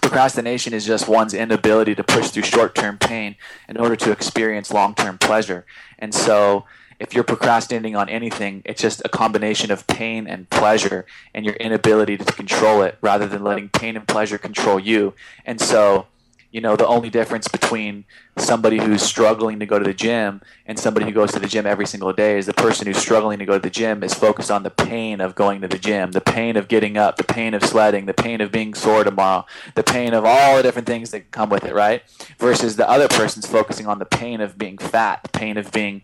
procrastination 0.00 0.72
is 0.72 0.86
just 0.86 1.08
one's 1.08 1.34
inability 1.34 1.94
to 1.94 2.04
push 2.04 2.30
through 2.30 2.44
short-term 2.44 2.98
pain 2.98 3.36
in 3.68 3.76
order 3.76 3.96
to 3.96 4.12
experience 4.12 4.72
long-term 4.72 5.18
pleasure. 5.18 5.66
And 5.98 6.14
so 6.14 6.64
if 7.00 7.14
you're 7.14 7.24
procrastinating 7.24 7.96
on 7.96 8.10
anything, 8.10 8.60
it's 8.66 8.80
just 8.80 9.00
a 9.06 9.08
combination 9.08 9.70
of 9.70 9.86
pain 9.86 10.26
and 10.26 10.48
pleasure 10.50 11.06
and 11.34 11.46
your 11.46 11.54
inability 11.54 12.18
to 12.18 12.24
control 12.26 12.82
it 12.82 12.98
rather 13.00 13.26
than 13.26 13.42
letting 13.42 13.70
pain 13.70 13.96
and 13.96 14.06
pleasure 14.06 14.36
control 14.36 14.78
you. 14.78 15.14
And 15.46 15.58
so, 15.58 16.06
you 16.52 16.60
know, 16.60 16.76
the 16.76 16.86
only 16.86 17.08
difference 17.08 17.48
between 17.48 18.04
somebody 18.36 18.78
who's 18.78 19.02
struggling 19.02 19.58
to 19.60 19.66
go 19.66 19.78
to 19.78 19.84
the 19.84 19.94
gym 19.94 20.42
and 20.66 20.78
somebody 20.78 21.06
who 21.06 21.12
goes 21.12 21.32
to 21.32 21.38
the 21.38 21.46
gym 21.46 21.64
every 21.64 21.86
single 21.86 22.12
day 22.12 22.36
is 22.36 22.44
the 22.44 22.52
person 22.52 22.86
who's 22.86 22.98
struggling 22.98 23.38
to 23.38 23.46
go 23.46 23.54
to 23.54 23.62
the 23.62 23.70
gym 23.70 24.02
is 24.02 24.12
focused 24.12 24.50
on 24.50 24.62
the 24.62 24.70
pain 24.70 25.22
of 25.22 25.34
going 25.34 25.62
to 25.62 25.68
the 25.68 25.78
gym, 25.78 26.10
the 26.12 26.20
pain 26.20 26.56
of 26.58 26.68
getting 26.68 26.98
up, 26.98 27.16
the 27.16 27.24
pain 27.24 27.54
of 27.54 27.64
sweating, 27.64 28.04
the 28.04 28.12
pain 28.12 28.42
of 28.42 28.52
being 28.52 28.74
sore 28.74 29.04
tomorrow, 29.04 29.46
the 29.74 29.82
pain 29.82 30.12
of 30.12 30.26
all 30.26 30.58
the 30.58 30.62
different 30.62 30.86
things 30.86 31.12
that 31.12 31.30
come 31.30 31.48
with 31.48 31.64
it, 31.64 31.72
right? 31.72 32.02
Versus 32.38 32.76
the 32.76 32.88
other 32.90 33.08
person's 33.08 33.46
focusing 33.46 33.86
on 33.86 33.98
the 33.98 34.04
pain 34.04 34.42
of 34.42 34.58
being 34.58 34.76
fat, 34.76 35.22
the 35.22 35.30
pain 35.30 35.56
of 35.56 35.72
being 35.72 36.02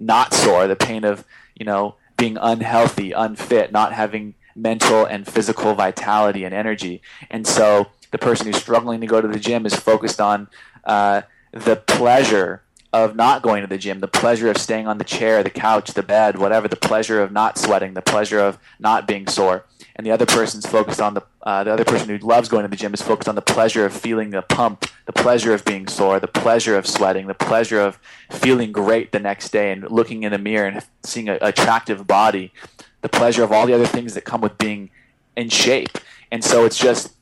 not 0.00 0.34
sore, 0.34 0.66
the 0.66 0.74
pain 0.74 1.04
of, 1.04 1.24
you 1.54 1.64
know, 1.64 1.94
being 2.16 2.36
unhealthy, 2.40 3.12
unfit, 3.12 3.70
not 3.70 3.92
having 3.92 4.34
mental 4.56 5.04
and 5.04 5.26
physical 5.26 5.74
vitality 5.74 6.44
and 6.44 6.54
energy. 6.54 7.02
And 7.30 7.46
so 7.46 7.86
the 8.10 8.18
person 8.18 8.46
who's 8.46 8.56
struggling 8.56 9.00
to 9.00 9.06
go 9.06 9.20
to 9.20 9.28
the 9.28 9.38
gym 9.38 9.66
is 9.66 9.74
focused 9.74 10.20
on 10.20 10.48
uh, 10.84 11.22
the 11.52 11.76
pleasure 11.76 12.62
of 12.92 13.14
not 13.14 13.42
going 13.42 13.62
to 13.62 13.68
the 13.68 13.78
gym, 13.78 14.00
the 14.00 14.08
pleasure 14.08 14.50
of 14.50 14.58
staying 14.58 14.86
on 14.88 14.98
the 14.98 15.04
chair, 15.04 15.42
the 15.42 15.50
couch, 15.50 15.92
the 15.92 16.02
bed, 16.02 16.38
whatever, 16.38 16.66
the 16.66 16.76
pleasure 16.76 17.22
of 17.22 17.30
not 17.30 17.56
sweating, 17.56 17.94
the 17.94 18.02
pleasure 18.02 18.40
of 18.40 18.58
not 18.80 19.06
being 19.06 19.28
sore. 19.28 19.64
And 19.94 20.06
the 20.06 20.10
other 20.10 20.26
person's 20.26 20.66
focused 20.66 21.00
on 21.00 21.14
the 21.14 21.22
uh, 21.42 21.64
the 21.64 21.72
other 21.72 21.84
person 21.84 22.08
who 22.08 22.18
loves 22.18 22.48
going 22.48 22.62
to 22.64 22.68
the 22.68 22.76
gym 22.76 22.92
is 22.92 23.00
focused 23.00 23.28
on 23.28 23.34
the 23.34 23.42
pleasure 23.42 23.86
of 23.86 23.94
feeling 23.94 24.30
the 24.30 24.42
pump, 24.42 24.86
the 25.06 25.12
pleasure 25.12 25.54
of 25.54 25.64
being 25.64 25.88
sore, 25.88 26.20
the 26.20 26.28
pleasure 26.28 26.76
of 26.76 26.86
sweating, 26.86 27.26
the 27.26 27.34
pleasure 27.34 27.80
of 27.80 27.98
feeling 28.30 28.72
great 28.72 29.12
the 29.12 29.18
next 29.18 29.50
day 29.50 29.72
and 29.72 29.90
looking 29.90 30.22
in 30.22 30.32
the 30.32 30.38
mirror 30.38 30.68
and 30.68 30.84
seeing 31.02 31.30
an 31.30 31.38
attractive 31.40 32.06
body, 32.06 32.52
the 33.00 33.08
pleasure 33.08 33.42
of 33.42 33.52
all 33.52 33.66
the 33.66 33.72
other 33.72 33.86
things 33.86 34.12
that 34.14 34.24
come 34.24 34.42
with 34.42 34.58
being 34.58 34.90
in 35.34 35.48
shape. 35.48 35.96
And 36.30 36.44
so 36.44 36.66
it's 36.66 36.78
just 36.78 37.14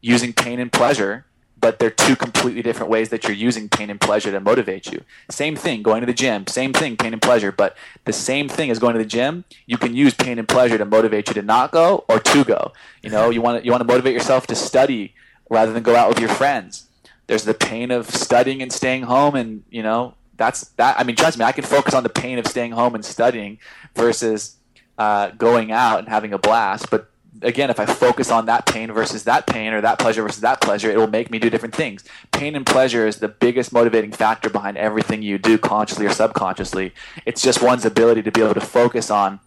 using 0.00 0.32
pain 0.32 0.60
and 0.60 0.72
pleasure 0.72 1.26
but 1.60 1.78
they're 1.78 1.90
two 1.90 2.16
completely 2.16 2.62
different 2.62 2.90
ways 2.90 3.10
that 3.10 3.24
you're 3.24 3.36
using 3.36 3.68
pain 3.68 3.90
and 3.90 4.00
pleasure 4.00 4.30
to 4.30 4.40
motivate 4.40 4.90
you. 4.90 5.02
Same 5.28 5.56
thing, 5.56 5.82
going 5.82 6.00
to 6.00 6.06
the 6.06 6.14
gym, 6.14 6.46
same 6.46 6.72
thing, 6.72 6.96
pain 6.96 7.12
and 7.12 7.20
pleasure, 7.20 7.52
but 7.52 7.76
the 8.04 8.12
same 8.12 8.48
thing 8.48 8.70
as 8.70 8.78
going 8.78 8.94
to 8.94 8.98
the 8.98 9.04
gym, 9.04 9.44
you 9.66 9.76
can 9.76 9.94
use 9.94 10.14
pain 10.14 10.38
and 10.38 10.48
pleasure 10.48 10.78
to 10.78 10.84
motivate 10.84 11.28
you 11.28 11.34
to 11.34 11.42
not 11.42 11.70
go 11.70 12.04
or 12.08 12.18
to 12.18 12.44
go. 12.44 12.72
You 13.02 13.10
know, 13.10 13.30
you 13.30 13.42
want 13.42 13.60
to, 13.60 13.64
you 13.64 13.70
want 13.70 13.82
to 13.82 13.86
motivate 13.86 14.14
yourself 14.14 14.46
to 14.48 14.54
study 14.54 15.14
rather 15.50 15.72
than 15.72 15.82
go 15.82 15.94
out 15.96 16.08
with 16.08 16.18
your 16.18 16.30
friends. 16.30 16.88
There's 17.26 17.44
the 17.44 17.54
pain 17.54 17.90
of 17.90 18.10
studying 18.10 18.62
and 18.62 18.72
staying 18.72 19.02
home 19.02 19.34
and, 19.34 19.62
you 19.70 19.82
know, 19.82 20.14
that's 20.36 20.68
that 20.78 20.98
I 20.98 21.04
mean, 21.04 21.16
trust 21.16 21.38
me, 21.38 21.44
I 21.44 21.52
can 21.52 21.64
focus 21.64 21.92
on 21.92 22.02
the 22.02 22.08
pain 22.08 22.38
of 22.38 22.46
staying 22.46 22.72
home 22.72 22.94
and 22.94 23.04
studying 23.04 23.58
versus 23.94 24.56
uh, 24.96 25.30
going 25.32 25.70
out 25.70 25.98
and 25.98 26.08
having 26.08 26.32
a 26.32 26.38
blast, 26.38 26.90
but 26.90 27.09
again, 27.42 27.70
if 27.70 27.80
I 27.80 27.86
focus 27.86 28.30
on 28.30 28.46
that 28.46 28.66
pain 28.66 28.92
versus 28.92 29.24
that 29.24 29.46
pain 29.46 29.72
or 29.72 29.80
that 29.80 29.98
pleasure 29.98 30.22
versus 30.22 30.40
that 30.40 30.60
pleasure, 30.60 30.90
it 30.90 30.98
will 30.98 31.06
make 31.06 31.30
me 31.30 31.38
do 31.38 31.50
different 31.50 31.74
things. 31.74 32.04
Pain 32.32 32.54
and 32.56 32.66
pleasure 32.66 33.06
is 33.06 33.18
the 33.18 33.28
biggest 33.28 33.72
motivating 33.72 34.12
factor 34.12 34.50
behind 34.50 34.76
everything 34.76 35.22
you 35.22 35.38
do, 35.38 35.58
consciously 35.58 36.06
or 36.06 36.10
subconsciously. 36.10 36.92
It's 37.26 37.42
just 37.42 37.62
one's 37.62 37.84
ability 37.84 38.22
to 38.22 38.32
be 38.32 38.42
able 38.42 38.54
to 38.54 38.60
focus 38.60 39.10
on 39.10 39.40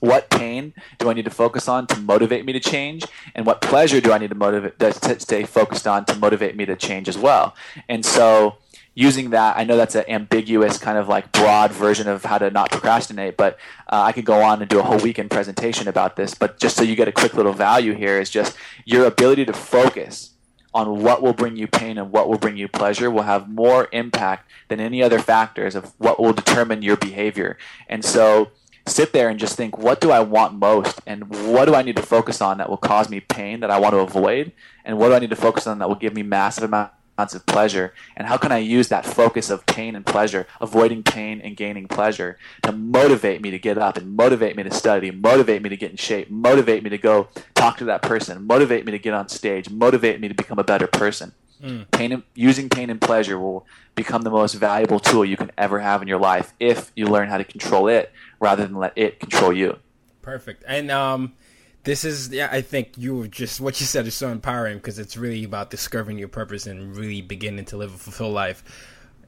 what 0.00 0.30
pain 0.30 0.72
do 0.98 1.10
I 1.10 1.12
need 1.12 1.26
to 1.26 1.30
focus 1.30 1.68
on 1.68 1.86
to 1.88 2.00
motivate 2.00 2.46
me 2.46 2.54
to 2.54 2.60
change, 2.60 3.04
and 3.34 3.44
what 3.44 3.60
pleasure 3.60 4.00
do 4.00 4.12
I 4.12 4.18
need 4.18 4.30
to 4.30 4.34
motivate 4.34 4.78
to 4.78 5.20
stay 5.20 5.44
focused 5.44 5.86
on 5.86 6.06
to 6.06 6.16
motivate 6.16 6.56
me 6.56 6.64
to 6.66 6.74
change 6.74 7.08
as 7.08 7.18
well. 7.18 7.54
And 7.88 8.04
so 8.04 8.56
using 8.94 9.30
that, 9.30 9.56
I 9.56 9.64
know 9.64 9.76
that's 9.76 9.94
an 9.94 10.04
ambiguous 10.08 10.78
kind 10.78 10.98
of 10.98 11.08
like 11.08 11.32
broad 11.32 11.72
version 11.72 12.08
of 12.08 12.24
how 12.24 12.38
to 12.38 12.50
not 12.50 12.70
procrastinate, 12.70 13.36
but 13.36 13.58
uh, 13.88 14.02
I 14.02 14.12
could 14.12 14.24
go 14.24 14.42
on 14.42 14.60
and 14.60 14.68
do 14.68 14.78
a 14.78 14.82
whole 14.82 14.98
weekend 14.98 15.30
presentation 15.30 15.88
about 15.88 16.16
this. 16.16 16.34
But 16.34 16.58
just 16.58 16.76
so 16.76 16.82
you 16.82 16.96
get 16.96 17.08
a 17.08 17.12
quick 17.12 17.34
little 17.34 17.52
value 17.52 17.94
here 17.94 18.20
is 18.20 18.30
just 18.30 18.56
your 18.84 19.04
ability 19.06 19.44
to 19.46 19.52
focus 19.52 20.30
on 20.72 21.02
what 21.02 21.22
will 21.22 21.32
bring 21.32 21.56
you 21.56 21.66
pain 21.66 21.98
and 21.98 22.12
what 22.12 22.28
will 22.28 22.38
bring 22.38 22.56
you 22.56 22.68
pleasure 22.68 23.10
will 23.10 23.22
have 23.22 23.48
more 23.48 23.88
impact 23.92 24.48
than 24.68 24.78
any 24.80 25.02
other 25.02 25.18
factors 25.18 25.74
of 25.74 25.92
what 25.98 26.20
will 26.20 26.32
determine 26.32 26.82
your 26.82 26.96
behavior. 26.96 27.58
And 27.88 28.04
so 28.04 28.50
sit 28.86 29.12
there 29.12 29.28
and 29.28 29.38
just 29.38 29.56
think, 29.56 29.78
what 29.78 30.00
do 30.00 30.10
I 30.10 30.20
want 30.20 30.54
most? 30.54 31.00
And 31.06 31.28
what 31.28 31.64
do 31.64 31.74
I 31.74 31.82
need 31.82 31.96
to 31.96 32.02
focus 32.02 32.40
on 32.40 32.58
that 32.58 32.68
will 32.68 32.76
cause 32.76 33.08
me 33.08 33.20
pain 33.20 33.60
that 33.60 33.70
I 33.70 33.78
want 33.78 33.94
to 33.94 33.98
avoid? 33.98 34.52
And 34.84 34.98
what 34.98 35.08
do 35.08 35.14
I 35.14 35.18
need 35.18 35.30
to 35.30 35.36
focus 35.36 35.66
on 35.66 35.78
that 35.78 35.88
will 35.88 35.96
give 35.96 36.14
me 36.14 36.22
massive 36.22 36.64
amount 36.64 36.92
of 37.34 37.46
pleasure? 37.46 37.92
And 38.16 38.26
how 38.26 38.36
can 38.36 38.52
i 38.52 38.58
use 38.58 38.88
that 38.88 39.04
focus 39.04 39.50
of 39.50 39.64
pain 39.66 39.94
and 39.94 40.04
pleasure 40.04 40.46
avoiding 40.60 41.02
pain 41.02 41.40
and 41.40 41.56
gaining 41.56 41.88
pleasure 41.88 42.38
to 42.62 42.72
motivate 42.72 43.42
me 43.42 43.50
to 43.50 43.58
get 43.58 43.78
up 43.78 43.96
and 43.96 44.16
motivate 44.16 44.56
me 44.56 44.62
to 44.62 44.72
study 44.72 45.10
motivate 45.10 45.62
me 45.62 45.68
to 45.68 45.76
get 45.76 45.90
in 45.90 45.96
shape 45.96 46.30
motivate 46.30 46.82
me 46.82 46.90
to 46.90 46.98
go 46.98 47.28
talk 47.54 47.76
to 47.78 47.84
that 47.84 48.02
person 48.02 48.46
motivate 48.46 48.84
me 48.84 48.92
to 48.92 48.98
get 48.98 49.14
on 49.14 49.28
stage 49.28 49.70
motivate 49.70 50.20
me 50.20 50.28
to 50.28 50.34
become 50.34 50.58
a 50.58 50.64
better 50.64 50.86
person? 50.86 51.32
Mm. 51.62 51.90
pain 51.90 52.12
and, 52.12 52.22
using 52.34 52.70
pain 52.70 52.88
and 52.88 52.98
pleasure 52.98 53.38
will 53.38 53.66
become 53.94 54.22
the 54.22 54.30
most 54.30 54.54
valuable 54.54 54.98
tool 54.98 55.26
you 55.26 55.36
can 55.36 55.50
ever 55.58 55.78
have 55.78 56.00
in 56.00 56.08
your 56.08 56.18
life 56.18 56.54
if 56.58 56.90
you 56.96 57.06
learn 57.06 57.28
how 57.28 57.36
to 57.36 57.44
control 57.44 57.86
it 57.86 58.10
rather 58.38 58.64
than 58.64 58.76
let 58.76 58.94
it 58.96 59.20
control 59.20 59.52
you. 59.52 59.78
Perfect. 60.22 60.64
And 60.66 60.90
um 60.90 61.34
this 61.84 62.04
is 62.04 62.30
yeah 62.30 62.48
i 62.52 62.60
think 62.60 62.90
you 62.96 63.26
just 63.28 63.60
what 63.60 63.80
you 63.80 63.86
said 63.86 64.06
is 64.06 64.14
so 64.14 64.28
empowering 64.28 64.76
because 64.76 64.98
it's 64.98 65.16
really 65.16 65.44
about 65.44 65.70
discovering 65.70 66.18
your 66.18 66.28
purpose 66.28 66.66
and 66.66 66.96
really 66.96 67.22
beginning 67.22 67.64
to 67.66 67.76
live 67.76 67.94
a 67.94 67.98
fulfilled 67.98 68.34
life. 68.34 68.62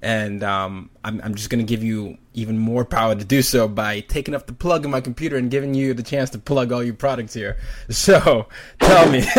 And 0.04 0.42
um, 0.42 0.90
I'm, 1.04 1.20
I'm 1.22 1.36
just 1.36 1.48
going 1.48 1.64
to 1.64 1.68
give 1.68 1.84
you 1.84 2.18
even 2.34 2.58
more 2.58 2.84
power 2.84 3.14
to 3.14 3.24
do 3.24 3.40
so 3.40 3.68
by 3.68 4.00
taking 4.00 4.34
up 4.34 4.48
the 4.48 4.52
plug 4.52 4.84
in 4.84 4.90
my 4.90 5.00
computer 5.00 5.36
and 5.36 5.48
giving 5.48 5.74
you 5.74 5.94
the 5.94 6.02
chance 6.02 6.28
to 6.30 6.40
plug 6.40 6.72
all 6.72 6.82
your 6.82 6.94
products 6.94 7.34
here. 7.34 7.56
So 7.90 8.48
tell 8.80 9.08
me. 9.08 9.20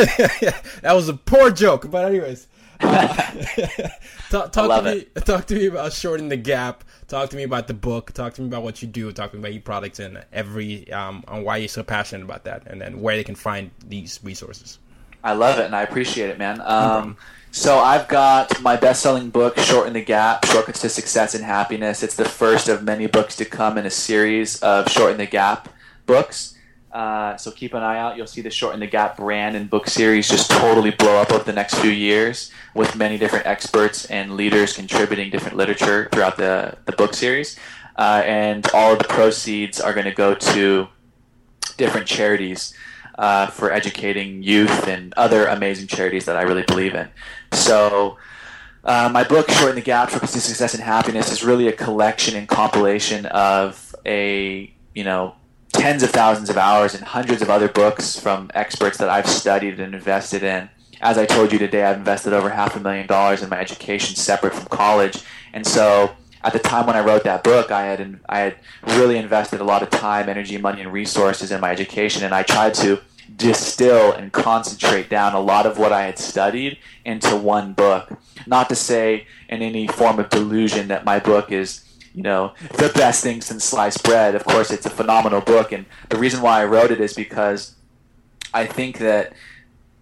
That 0.82 0.94
was 0.94 1.10
a 1.10 1.14
poor 1.16 1.52
joke 1.52 1.92
but 1.92 2.06
anyways 2.06 2.48
talk, 4.30 4.52
talk 4.52 4.84
to 4.84 4.96
me. 4.96 5.06
Talk 5.22 5.46
to 5.48 5.56
me 5.56 5.68
about 5.68 5.94
shortening 5.94 6.30
the 6.30 6.38
gap. 6.38 6.84
Talk 7.08 7.30
to 7.30 7.36
me 7.36 7.44
about 7.44 7.68
the 7.68 7.74
book. 7.74 8.12
Talk 8.14 8.34
to 8.36 8.42
me 8.42 8.48
about 8.48 8.64
what 8.64 8.82
you 8.82 8.88
do. 8.88 9.12
Talk 9.12 9.32
to 9.32 9.38
me 9.38 9.42
about 9.42 9.54
your 9.54 9.62
products 9.62 10.00
and 10.00 10.24
every 10.32 10.92
um, 10.92 11.24
on 11.28 11.44
why 11.44 11.58
you're 11.58 11.68
so 11.68 11.84
passionate 11.84 12.24
about 12.24 12.44
that, 12.46 12.64
and 12.68 12.82
then 12.82 13.00
where 13.02 13.16
they 13.16 13.24
can 13.24 13.36
find 13.36 13.72
these 13.88 14.20
resources. 14.24 14.80
I 15.24 15.34
love 15.34 15.58
it 15.60 15.66
and 15.66 15.76
I 15.76 15.84
appreciate 15.84 16.30
it, 16.30 16.38
man. 16.38 16.62
Um, 16.62 17.16
so 17.52 17.78
I've 17.78 18.08
got 18.10 18.62
my 18.62 18.76
best-selling 18.76 19.30
book, 19.30 19.58
"Shorten 19.58 19.94
the 19.94 20.02
Gap: 20.02 20.46
Shortcuts 20.46 20.82
to 20.82 20.90
Success 20.90 21.34
and 21.34 21.46
Happiness." 21.46 22.04
It's 22.04 22.16
the 22.16 22.26
first 22.26 22.68
of 22.68 22.84
many 22.84 23.08
books 23.08 23.36
to 23.38 23.46
come 23.46 23.78
in 23.78 23.86
a 23.86 23.92
series 23.92 24.60
of 24.62 24.90
"Shorten 24.90 25.18
the 25.18 25.26
Gap" 25.26 25.70
books. 26.06 26.56
Uh, 26.94 27.36
so 27.38 27.50
keep 27.50 27.74
an 27.74 27.82
eye 27.82 27.98
out. 27.98 28.16
You'll 28.16 28.28
see 28.28 28.42
the 28.42 28.52
Shorten 28.52 28.80
the 28.80 28.86
Gap 28.86 29.18
brand 29.18 29.56
and 29.56 29.68
book 29.68 29.88
series 29.88 30.30
just 30.30 30.52
totally 30.52 30.92
blow 30.92 31.20
up 31.20 31.32
over 31.32 31.44
the 31.44 31.52
next 31.52 31.76
few 31.76 31.90
years 31.90 32.52
with 32.76 32.96
many 32.96 33.18
different 33.18 33.48
experts 33.48 34.06
and 34.06 34.36
leaders 34.36 34.74
contributing 34.76 35.32
different 35.32 35.58
literature 35.58 36.08
throughout 36.12 36.38
the, 36.38 36.78
the 36.86 36.92
book 36.92 37.16
series. 37.16 37.58
Uh, 37.98 38.22
and 38.26 38.68
all 38.76 38.94
of 38.94 39.00
the 39.00 39.06
proceeds 39.06 39.82
are 39.82 39.92
going 39.92 40.06
to 40.06 40.14
go 40.14 40.36
to 40.36 40.88
different 41.78 42.06
charities 42.06 42.76
uh, 43.18 43.48
for 43.48 43.72
educating 43.72 44.44
youth 44.44 44.88
and 44.88 45.14
other 45.16 45.48
amazing 45.48 45.88
charities 45.88 46.26
that 46.26 46.36
I 46.36 46.44
really 46.44 46.64
believe 46.64 46.94
in. 46.94 47.10
So, 47.54 48.18
uh, 48.84 49.10
my 49.12 49.24
book, 49.24 49.50
Shorten 49.50 49.76
the 49.76 49.82
Gap: 49.82 50.10
Shortcuts 50.10 50.34
to 50.34 50.42
Success 50.42 50.74
and 50.74 50.84
Happiness, 50.84 51.32
is 51.32 51.44
really 51.44 51.68
a 51.68 51.72
collection 51.72 52.36
and 52.36 52.48
compilation 52.48 53.26
of 53.28 53.96
a 54.06 54.74
you 54.94 55.04
know 55.04 55.36
tens 55.74 56.04
of 56.04 56.12
thousands 56.12 56.50
of 56.50 56.58
hours 56.58 56.96
and 56.96 57.04
hundreds 57.04 57.42
of 57.42 57.50
other 57.50 57.68
books 57.68 58.18
from 58.18 58.50
experts 58.54 58.98
that 59.00 59.10
I've 59.10 59.28
studied 59.28 59.80
and 59.80 59.94
invested 59.94 60.44
in. 60.44 60.70
As 61.02 61.18
I 61.18 61.26
told 61.26 61.52
you 61.52 61.60
today, 61.60 61.84
I've 61.84 61.98
invested 61.98 62.32
over 62.32 62.50
half 62.50 62.78
a 62.78 62.80
million 62.80 63.08
dollars 63.08 63.42
in 63.44 63.50
my 63.50 63.60
education 63.60 64.16
separate 64.16 64.54
from 64.54 64.68
college. 64.68 65.22
And 65.52 65.68
so 65.68 66.16
at 66.44 66.54
the 66.54 66.60
time 66.60 66.86
when 66.86 66.96
I 66.96 67.02
wrote 67.02 67.24
that 67.24 67.44
book, 67.44 67.72
I 67.72 67.86
had 67.86 68.20
I 68.30 68.40
had 68.40 68.56
really 68.88 69.18
invested 69.18 69.60
a 69.62 69.64
lot 69.66 69.84
of 69.84 69.90
time, 69.90 70.30
energy, 70.30 70.58
money, 70.58 70.82
and 70.82 70.94
resources 70.94 71.52
in 71.52 71.60
my 71.60 71.72
education, 71.72 72.24
and 72.24 72.34
I 72.34 72.44
tried 72.44 72.74
to 72.76 73.02
distill 73.36 74.12
and 74.12 74.32
concentrate 74.32 75.10
down 75.10 75.34
a 75.34 75.40
lot 75.40 75.66
of 75.66 75.78
what 75.78 75.92
I 75.92 76.04
had 76.04 76.20
studied 76.20 76.78
into 77.06 77.36
one 77.36 77.74
book. 77.74 78.12
Not 78.46 78.70
to 78.70 78.76
say 78.76 79.28
in 79.50 79.62
any 79.62 79.88
form 79.88 80.20
of 80.20 80.30
delusion 80.30 80.90
that 80.90 81.06
my 81.06 81.20
book 81.20 81.52
is 81.52 81.83
you 82.14 82.22
know, 82.22 82.54
the 82.78 82.92
best 82.94 83.24
thing 83.24 83.42
since 83.42 83.64
sliced 83.64 84.04
bread. 84.04 84.36
Of 84.36 84.46
course, 84.46 84.72
it's 84.72 84.86
a 84.86 84.90
phenomenal 84.90 85.42
book, 85.42 85.72
and 85.72 85.86
the 86.10 86.18
reason 86.18 86.42
why 86.42 86.62
I 86.62 86.66
wrote 86.66 86.92
it 86.92 87.02
is 87.02 87.14
because 87.14 87.76
I 88.54 88.66
think 88.66 89.00
that 89.00 89.34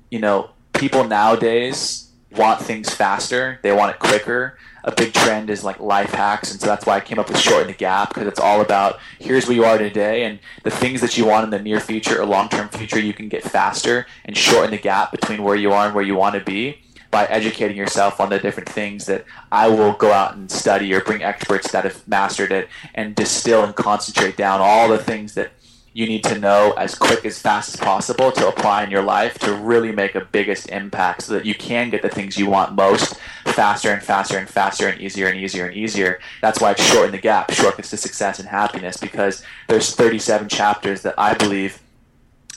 you 0.10 0.20
know 0.20 0.50
people 0.74 1.06
nowadays 1.06 2.10
want 2.36 2.62
things 2.62 2.94
faster. 2.94 3.60
They 3.62 3.72
want 3.72 3.92
it 3.92 4.00
quicker. 4.00 4.58
A 4.84 4.92
big 4.92 5.14
trend 5.14 5.50
is 5.50 5.64
like 5.64 5.80
life 5.80 6.12
hacks, 6.12 6.52
and 6.52 6.60
so 6.60 6.68
that's 6.68 6.86
why 6.86 6.98
I 6.98 7.00
came 7.00 7.20
up 7.20 7.30
with 7.30 7.38
Shorten 7.38 7.68
the 7.68 7.74
Gap 7.74 8.10
because 8.10 8.28
it's 8.28 8.40
all 8.40 8.62
about 8.62 9.00
here's 9.20 9.48
where 9.48 9.56
you 9.56 9.64
are 9.64 9.78
today, 9.78 10.24
and 10.24 10.40
the 10.64 10.72
things 10.72 11.00
that 11.02 11.18
you 11.18 11.26
want 11.26 11.46
in 11.46 11.50
the 11.50 11.60
near 11.60 11.80
future 11.80 12.20
or 12.20 12.26
long 12.26 12.50
term 12.50 12.68
future 12.68 13.00
you 13.00 13.14
can 13.14 13.30
get 13.30 13.44
faster 13.44 14.06
and 14.26 14.36
shorten 14.36 14.72
the 14.72 14.78
gap 14.78 15.12
between 15.12 15.44
where 15.44 15.56
you 15.56 15.72
are 15.72 15.86
and 15.86 15.96
where 15.96 16.04
you 16.04 16.16
want 16.16 16.36
to 16.36 16.42
be 16.42 16.82
by 17.12 17.26
educating 17.26 17.78
yourself 17.78 18.20
on 18.20 18.30
the 18.30 18.40
different 18.40 18.70
things 18.70 19.06
that 19.06 19.26
I 19.52 19.68
will 19.68 19.94
go 19.94 20.12
out 20.12 20.36
and 20.36 20.50
study 20.50 20.94
or 20.94 21.02
bring 21.02 21.22
experts 21.22 21.72
that 21.72 21.84
have 21.84 22.08
mastered 22.08 22.52
it 22.52 22.70
and 22.96 23.14
distill 23.14 23.64
and 23.64 23.76
concentrate 23.76 24.38
down 24.38 24.62
all 24.62 24.88
the 24.88 24.98
things 24.98 25.34
that 25.36 25.52
you 25.94 26.08
need 26.08 26.24
to 26.24 26.40
know 26.40 26.72
as 26.78 26.96
quick 26.96 27.26
as 27.26 27.42
fast 27.42 27.74
as 27.74 27.80
possible 27.80 28.32
to 28.32 28.48
apply 28.48 28.84
in 28.84 28.90
your 28.92 29.04
life 29.04 29.38
to 29.40 29.54
really 29.54 29.92
make 29.92 30.16
a 30.16 30.24
biggest 30.24 30.70
impact 30.70 31.24
so 31.24 31.34
that 31.34 31.46
you 31.46 31.54
can 31.54 31.90
get 31.90 32.02
the 32.02 32.10
things 32.10 32.38
you 32.38 32.50
want 32.50 32.74
most 32.74 33.16
faster 33.46 33.92
and 33.92 34.02
faster 34.02 34.38
and 34.38 34.50
faster 34.50 34.88
and 34.88 35.02
easier 35.02 35.28
and 35.28 35.38
easier 35.38 35.66
and 35.66 35.76
easier. 35.76 36.20
That's 36.42 36.62
why 36.62 36.70
I've 36.70 36.78
shortened 36.78 37.14
the 37.14 37.20
gap, 37.20 37.52
shortcuts 37.52 37.90
to 37.90 37.98
success 37.98 38.40
and 38.40 38.48
happiness, 38.48 38.96
because 38.96 39.44
there's 39.68 39.94
37 39.94 40.48
chapters 40.48 41.02
that 41.02 41.16
I 41.18 41.34
believe 41.34 41.82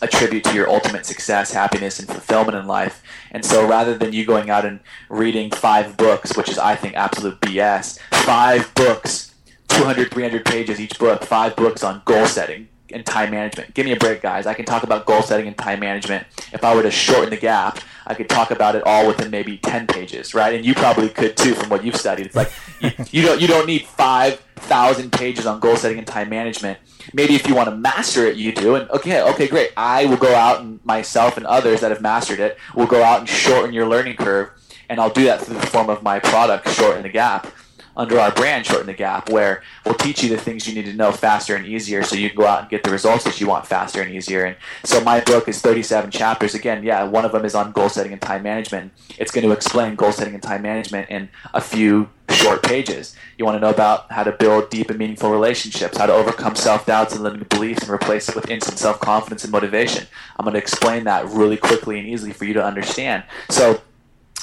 attribute 0.02 0.44
to 0.44 0.54
your 0.54 0.68
ultimate 0.68 1.06
success, 1.06 1.52
happiness, 1.52 1.98
and 1.98 2.08
fulfillment 2.08 2.56
in 2.56 2.66
life. 2.66 3.02
And 3.30 3.44
so 3.44 3.66
rather 3.66 3.96
than 3.96 4.12
you 4.12 4.24
going 4.24 4.50
out 4.50 4.64
and 4.64 4.80
reading 5.08 5.50
five 5.50 5.96
books, 5.96 6.36
which 6.36 6.48
is, 6.48 6.58
I 6.58 6.76
think, 6.76 6.94
absolute 6.94 7.40
BS, 7.40 7.98
five 8.24 8.74
books, 8.74 9.34
200, 9.68 10.10
300 10.10 10.44
pages 10.44 10.80
each 10.80 10.98
book, 10.98 11.24
five 11.24 11.56
books 11.56 11.82
on 11.82 12.02
goal 12.04 12.26
setting 12.26 12.68
and 12.94 13.04
time 13.04 13.30
management. 13.30 13.74
Give 13.74 13.84
me 13.84 13.92
a 13.92 13.96
break, 13.96 14.22
guys. 14.22 14.46
I 14.46 14.54
can 14.54 14.64
talk 14.64 14.82
about 14.82 15.06
goal 15.06 15.22
setting 15.22 15.46
and 15.46 15.56
time 15.56 15.80
management. 15.80 16.26
If 16.52 16.64
I 16.64 16.74
were 16.74 16.82
to 16.82 16.90
shorten 16.90 17.30
the 17.30 17.36
gap, 17.36 17.80
I 18.06 18.14
could 18.14 18.28
talk 18.28 18.50
about 18.50 18.76
it 18.76 18.82
all 18.84 19.06
within 19.06 19.30
maybe 19.30 19.58
10 19.58 19.86
pages, 19.86 20.34
right? 20.34 20.54
And 20.54 20.64
you 20.64 20.74
probably 20.74 21.08
could 21.08 21.36
too 21.36 21.54
from 21.54 21.68
what 21.70 21.84
you've 21.84 21.96
studied. 21.96 22.26
It's 22.26 22.36
like 22.36 22.52
you, 22.80 22.90
you 23.10 23.22
don't, 23.22 23.40
you 23.40 23.46
don't 23.46 23.66
need 23.66 23.86
5,000 23.86 25.12
pages 25.12 25.46
on 25.46 25.60
goal 25.60 25.76
setting 25.76 25.98
and 25.98 26.06
time 26.06 26.28
management 26.28 26.78
maybe 27.12 27.34
if 27.34 27.46
you 27.46 27.54
want 27.54 27.68
to 27.68 27.76
master 27.76 28.24
it, 28.24 28.36
you 28.36 28.52
do. 28.52 28.76
And 28.76 28.88
okay, 28.90 29.20
okay, 29.22 29.46
great. 29.46 29.72
I 29.76 30.06
will 30.06 30.16
go 30.16 30.34
out 30.34 30.60
and 30.60 30.82
myself 30.86 31.36
and 31.36 31.44
others 31.44 31.80
that 31.80 31.90
have 31.90 32.00
mastered 32.00 32.40
it 32.40 32.56
will 32.74 32.86
go 32.86 33.02
out 33.02 33.20
and 33.20 33.28
shorten 33.28 33.74
your 33.74 33.86
learning 33.86 34.16
curve, 34.16 34.50
and 34.88 35.00
I'll 35.00 35.10
do 35.10 35.24
that 35.24 35.42
through 35.42 35.58
the 35.58 35.66
form 35.66 35.90
of 35.90 36.02
my 36.02 36.18
product, 36.18 36.68
Shorten 36.70 37.02
the 37.02 37.08
Gap 37.08 37.46
under 37.96 38.18
our 38.18 38.32
brand 38.32 38.66
Shorten 38.66 38.86
the 38.86 38.94
Gap, 38.94 39.30
where 39.30 39.62
we'll 39.84 39.94
teach 39.94 40.22
you 40.22 40.28
the 40.28 40.36
things 40.36 40.66
you 40.66 40.74
need 40.74 40.86
to 40.86 40.94
know 40.94 41.12
faster 41.12 41.56
and 41.56 41.66
easier 41.66 42.02
so 42.02 42.16
you 42.16 42.28
can 42.28 42.38
go 42.38 42.46
out 42.46 42.60
and 42.62 42.68
get 42.70 42.82
the 42.82 42.90
results 42.90 43.24
that 43.24 43.40
you 43.40 43.46
want 43.46 43.66
faster 43.66 44.02
and 44.02 44.14
easier. 44.14 44.44
And 44.44 44.56
so 44.84 45.00
my 45.02 45.20
book 45.20 45.48
is 45.48 45.60
37 45.60 46.10
chapters. 46.10 46.54
Again, 46.54 46.82
yeah, 46.82 47.04
one 47.04 47.24
of 47.24 47.32
them 47.32 47.44
is 47.44 47.54
on 47.54 47.72
goal 47.72 47.88
setting 47.88 48.12
and 48.12 48.20
time 48.20 48.42
management. 48.42 48.92
It's 49.18 49.30
going 49.30 49.46
to 49.46 49.52
explain 49.52 49.94
goal 49.94 50.12
setting 50.12 50.34
and 50.34 50.42
time 50.42 50.62
management 50.62 51.10
in 51.10 51.28
a 51.52 51.60
few 51.60 52.08
short 52.30 52.62
pages. 52.62 53.14
You 53.38 53.44
want 53.44 53.56
to 53.56 53.60
know 53.60 53.70
about 53.70 54.10
how 54.10 54.24
to 54.24 54.32
build 54.32 54.70
deep 54.70 54.90
and 54.90 54.98
meaningful 54.98 55.30
relationships, 55.30 55.96
how 55.96 56.06
to 56.06 56.12
overcome 56.12 56.54
self 56.54 56.86
doubts 56.86 57.14
and 57.14 57.22
limiting 57.22 57.48
beliefs 57.48 57.82
and 57.82 57.90
replace 57.90 58.28
it 58.28 58.34
with 58.34 58.50
instant 58.50 58.78
self 58.78 59.00
confidence 59.00 59.44
and 59.44 59.52
motivation. 59.52 60.06
I'm 60.38 60.44
going 60.44 60.54
to 60.54 60.58
explain 60.58 61.04
that 61.04 61.26
really 61.28 61.56
quickly 61.56 61.98
and 61.98 62.08
easily 62.08 62.32
for 62.32 62.44
you 62.44 62.54
to 62.54 62.64
understand. 62.64 63.24
So 63.50 63.80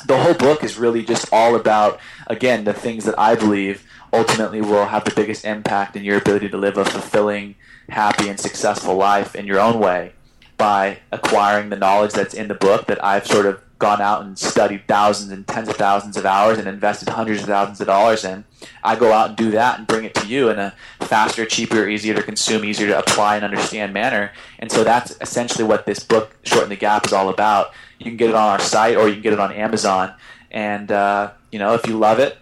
the 0.05 0.17
whole 0.17 0.33
book 0.33 0.63
is 0.63 0.77
really 0.77 1.03
just 1.03 1.31
all 1.31 1.55
about 1.55 1.99
again 2.27 2.63
the 2.63 2.73
things 2.73 3.05
that 3.05 3.17
I 3.17 3.35
believe 3.35 3.85
ultimately 4.13 4.61
will 4.61 4.85
have 4.85 5.05
the 5.05 5.13
biggest 5.15 5.45
impact 5.45 5.95
in 5.95 6.03
your 6.03 6.17
ability 6.17 6.49
to 6.49 6.57
live 6.57 6.77
a 6.77 6.85
fulfilling, 6.85 7.55
happy, 7.89 8.29
and 8.29 8.39
successful 8.39 8.95
life 8.95 9.35
in 9.35 9.45
your 9.45 9.59
own 9.59 9.79
way 9.79 10.13
by 10.57 10.99
acquiring 11.11 11.69
the 11.69 11.75
knowledge 11.75 12.11
that's 12.11 12.33
in 12.33 12.47
the 12.47 12.53
book 12.53 12.87
that 12.87 13.03
I've 13.03 13.25
sort 13.25 13.45
of 13.45 13.61
gone 13.81 13.99
out 13.99 14.21
and 14.21 14.37
studied 14.37 14.87
thousands 14.87 15.31
and 15.31 15.47
tens 15.47 15.67
of 15.67 15.75
thousands 15.75 16.15
of 16.15 16.23
hours 16.23 16.59
and 16.59 16.67
invested 16.67 17.09
hundreds 17.09 17.41
of 17.41 17.47
thousands 17.47 17.81
of 17.81 17.87
dollars 17.87 18.23
in. 18.23 18.43
I 18.83 18.95
go 18.95 19.11
out 19.11 19.29
and 19.29 19.37
do 19.37 19.49
that 19.51 19.79
and 19.79 19.87
bring 19.87 20.05
it 20.05 20.13
to 20.15 20.27
you 20.27 20.49
in 20.49 20.59
a 20.59 20.75
faster, 20.99 21.47
cheaper, 21.47 21.87
easier 21.87 22.13
to 22.13 22.21
consume, 22.21 22.63
easier 22.63 22.87
to 22.89 22.99
apply 22.99 23.37
and 23.37 23.43
understand 23.43 23.91
manner. 23.91 24.33
And 24.59 24.71
so 24.71 24.83
that's 24.83 25.17
essentially 25.19 25.63
what 25.63 25.87
this 25.87 25.99
book, 25.99 26.35
Shorten 26.43 26.69
the 26.69 26.75
Gap, 26.75 27.07
is 27.07 27.11
all 27.11 27.29
about. 27.29 27.73
You 28.01 28.05
can 28.05 28.17
get 28.17 28.29
it 28.29 28.35
on 28.35 28.49
our 28.49 28.59
site 28.59 28.97
or 28.97 29.07
you 29.07 29.13
can 29.13 29.21
get 29.21 29.33
it 29.33 29.39
on 29.39 29.51
Amazon. 29.51 30.15
And, 30.49 30.91
uh, 30.91 31.33
you 31.51 31.59
know, 31.59 31.75
if 31.75 31.85
you 31.85 31.99
love 31.99 32.17
it, 32.17 32.35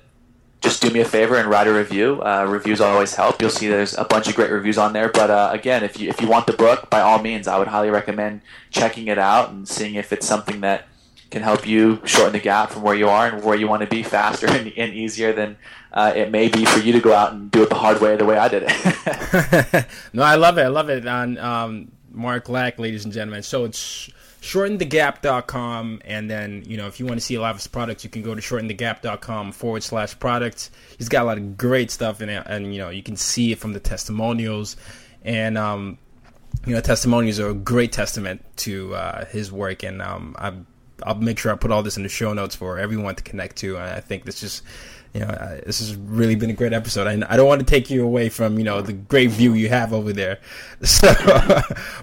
just 0.62 0.82
do 0.82 0.89
me 0.89 1.02
a 1.02 1.06
favor 1.06 1.36
and 1.36 1.50
write 1.50 1.67
a 1.67 1.74
review. 1.74 2.22
Uh, 2.22 2.45
reviews 2.48 2.80
always 2.80 3.13
help. 3.13 3.41
You'll 3.41 3.50
see 3.50 3.67
there's 3.67 3.98
a 3.98 4.06
bunch 4.06 4.30
of 4.30 4.36
great 4.36 4.52
reviews 4.52 4.78
on 4.78 4.93
there. 4.93 5.10
But 5.10 5.30
uh, 5.30 5.50
again, 5.52 5.84
if 5.84 6.00
you 6.00 6.08
if 6.08 6.22
you 6.22 6.30
want 6.30 6.48
the 6.48 6.54
book, 6.54 6.89
by 6.89 7.02
all 7.02 7.19
means, 7.22 7.45
I 7.45 7.60
would 7.60 7.67
highly 7.67 7.89
recommend 7.89 8.39
checking 8.69 9.08
it 9.08 9.17
out 9.17 9.50
and 9.50 9.67
seeing 9.67 9.95
if 9.95 10.13
it's 10.13 10.26
something 10.26 10.62
that 10.62 10.86
can 11.30 11.43
help 11.43 11.67
you 11.67 12.02
shorten 12.06 12.32
the 12.32 12.39
gap 12.39 12.72
from 12.72 12.84
where 12.84 12.95
you 12.95 13.10
are 13.10 13.28
and 13.28 13.43
where 13.43 13.56
you 13.56 13.67
want 13.67 13.82
to 13.82 13.88
be 13.88 14.02
faster 14.02 14.48
and, 14.48 14.72
and 14.78 14.93
easier 14.93 15.34
than 15.34 15.58
uh, 15.93 16.13
it 16.15 16.32
may 16.32 16.48
be 16.48 16.65
for 16.65 16.80
you 16.80 16.93
to 16.93 17.00
go 17.00 17.13
out 17.13 17.34
and 17.34 17.52
do 17.52 17.63
it 17.63 17.69
the 17.69 17.76
hard 17.76 18.00
way, 18.02 18.15
the 18.15 18.26
way 18.26 18.38
I 18.38 18.48
did 18.48 18.63
it. 18.65 19.86
no, 20.13 20.24
I 20.24 20.36
love 20.36 20.58
it. 20.58 20.63
I 20.63 20.67
love 20.67 20.89
it 20.89 21.06
on 21.06 21.38
um, 21.38 21.91
Mark 22.12 22.50
Lack, 22.50 22.80
ladies 22.80 23.06
and 23.06 23.13
gentlemen. 23.13 23.43
So 23.43 23.65
it's 23.65 24.10
shortenthegap.com 24.41 26.02
and 26.06 26.30
then 26.30 26.63
you 26.65 26.78
know 26.78 26.88
if 26.88 26.99
you 26.99 27.06
want 27.06 27.19
to 27.19 27.25
see 27.25 27.36
a 27.36 27.41
lot 27.41 27.52
of 27.52 27.58
his 27.58 27.67
products 27.67 28.04
you 28.04 28.10
can 28.10 28.21
go 28.21 28.34
to 28.34 28.41
shortenthegap.com 28.41 29.52
forward 29.52 29.84
slash 29.84 30.17
products. 30.19 30.71
He's 30.97 31.10
got 31.10 31.23
a 31.23 31.25
lot 31.25 31.38
of 31.38 31.58
great 31.58 31.91
stuff 31.91 32.21
in 32.21 32.30
it 32.30 32.43
and 32.45 32.73
you 32.73 32.80
know 32.80 32.89
you 32.89 33.04
can 33.04 33.15
see 33.15 33.52
it 33.52 33.60
from 33.60 33.73
the 33.73 33.80
testimonials. 33.80 34.78
And 35.23 35.58
um 35.58 35.97
you 36.65 36.73
know 36.73 36.82
testimonials 36.82 37.39
are 37.39 37.49
a 37.49 37.54
great 37.54 37.91
testament 37.91 38.43
to 38.58 38.93
uh, 38.95 39.25
his 39.25 39.52
work 39.52 39.84
and 39.84 40.02
um 40.02 40.36
i'll 41.04 41.15
make 41.15 41.38
sure 41.38 41.52
i 41.52 41.56
put 41.56 41.71
all 41.71 41.84
this 41.84 41.95
in 41.95 42.04
the 42.04 42.10
show 42.10 42.34
notes 42.34 42.56
for 42.56 42.80
everyone 42.80 43.15
to 43.15 43.23
connect 43.23 43.56
to 43.58 43.78
and 43.78 43.86
i 43.86 43.99
think 43.99 44.25
this 44.25 44.41
just 44.41 44.63
you 45.13 45.22
know, 45.22 45.28
uh, 45.28 45.60
this 45.65 45.80
has 45.80 45.95
really 45.95 46.36
been 46.36 46.50
a 46.50 46.54
great 46.54 46.74
episode. 46.74 47.08
I, 47.08 47.13
I 47.32 47.36
don't 47.36 47.48
want 47.48 47.60
to 47.60 47.65
take 47.65 47.89
you 47.89 48.04
away 48.04 48.30
from, 48.30 48.58
you 48.58 48.63
know, 48.63 48.82
the 48.82 48.93
great 48.93 49.32
view 49.32 49.54
you 49.54 49.69
have 49.69 49.93
over 49.93 50.13
there. 50.13 50.39
So, 50.82 51.13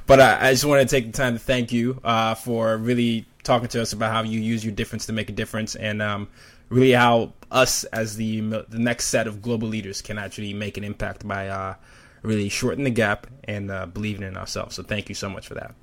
but 0.06 0.20
I, 0.20 0.48
I 0.48 0.52
just 0.52 0.64
want 0.64 0.86
to 0.86 0.86
take 0.86 1.06
the 1.06 1.16
time 1.16 1.32
to 1.34 1.38
thank 1.38 1.72
you 1.72 2.00
uh, 2.04 2.34
for 2.34 2.76
really 2.76 3.26
talking 3.42 3.68
to 3.68 3.80
us 3.80 3.92
about 3.92 4.12
how 4.12 4.22
you 4.22 4.40
use 4.40 4.64
your 4.64 4.74
difference 4.74 5.06
to 5.06 5.12
make 5.12 5.30
a 5.30 5.32
difference 5.32 5.74
and 5.76 6.02
um, 6.02 6.28
really 6.68 6.92
how 6.92 7.32
us 7.50 7.84
as 7.84 8.16
the 8.16 8.40
the 8.40 8.78
next 8.78 9.06
set 9.06 9.26
of 9.26 9.40
global 9.40 9.68
leaders 9.68 10.02
can 10.02 10.18
actually 10.18 10.52
make 10.52 10.76
an 10.76 10.84
impact 10.84 11.26
by 11.26 11.48
uh, 11.48 11.74
really 12.22 12.48
shortening 12.48 12.84
the 12.84 12.90
gap 12.90 13.26
and 13.44 13.70
uh, 13.70 13.86
believing 13.86 14.26
in 14.26 14.36
ourselves. 14.36 14.74
So 14.74 14.82
thank 14.82 15.08
you 15.08 15.14
so 15.14 15.30
much 15.30 15.46
for 15.46 15.54
that. 15.54 15.74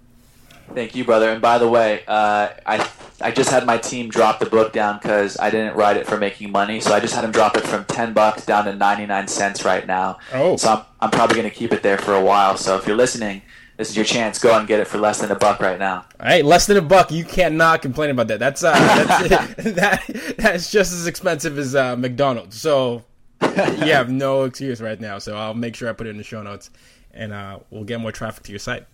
Thank 0.74 0.96
you, 0.96 1.04
brother. 1.04 1.30
And 1.30 1.42
by 1.42 1.58
the 1.58 1.68
way, 1.68 2.04
uh, 2.08 2.50
I 2.66 2.78
I 3.22 3.32
just 3.32 3.50
had 3.50 3.66
my 3.66 3.78
team 3.78 4.10
drop 4.10 4.40
the 4.40 4.46
book 4.46 4.74
down 4.74 4.98
because 4.98 5.40
I 5.40 5.50
didn't 5.50 5.76
write 5.76 5.98
it 5.98 6.08
for 6.08 6.18
making 6.18 6.52
money. 6.52 6.80
So 6.80 6.94
I 6.94 7.00
just 7.00 7.14
had 7.14 7.24
them 7.24 7.32
drop 7.32 7.56
it 7.56 7.66
from 7.66 7.86
ten 7.86 8.14
bucks 8.14 8.46
down 8.46 8.66
to 8.66 8.76
ninety 8.76 9.06
nine 9.06 9.28
cents 9.28 9.64
right 9.64 9.86
now. 9.86 10.20
Oh. 10.34 10.58
So 10.58 10.70
I'm 10.70 10.86
I'm 11.02 11.12
probably 11.12 11.36
going 11.36 11.50
to 11.50 11.56
keep 11.56 11.74
it 11.74 11.84
there 11.84 11.98
for 11.98 12.14
a 12.14 12.22
while. 12.22 12.58
So 12.58 12.76
if 12.78 12.88
you're 12.88 12.98
listening, 12.98 13.42
this 13.78 13.90
is 13.90 13.96
your 13.96 14.06
chance. 14.06 14.40
Go 14.40 14.58
and 14.58 14.68
get 14.68 14.80
it 14.80 14.88
for 14.88 14.98
less 14.98 15.20
than 15.20 15.32
a 15.32 15.36
buck 15.36 15.60
right 15.60 15.80
now. 15.80 16.06
Hey, 16.22 16.42
less 16.42 16.68
than 16.68 16.78
a 16.78 16.82
buck. 16.82 17.12
You 17.12 17.26
cannot 17.26 17.82
complain 17.82 18.10
about 18.10 18.28
that. 18.28 18.40
That's 18.40 18.64
uh, 18.64 18.72
that's 18.72 19.64
that 19.74 20.36
that's 20.38 20.72
just 20.72 20.94
as 20.94 21.08
expensive 21.08 21.58
as 21.58 21.76
uh, 21.76 21.96
McDonald's. 21.96 22.60
So 22.60 23.04
you 23.42 23.94
have 23.94 24.10
no 24.10 24.44
excuse 24.46 24.82
right 24.82 25.00
now. 25.00 25.20
So 25.20 25.36
I'll 25.36 25.54
make 25.54 25.76
sure 25.76 25.90
I 25.90 25.94
put 25.94 26.08
it 26.08 26.12
in 26.12 26.18
the 26.18 26.24
show 26.24 26.42
notes, 26.42 26.70
and 27.14 27.34
uh, 27.34 27.60
we'll 27.70 27.84
get 27.84 28.00
more 28.00 28.12
traffic 28.12 28.44
to 28.44 28.52
your 28.52 28.60
site. 28.60 28.86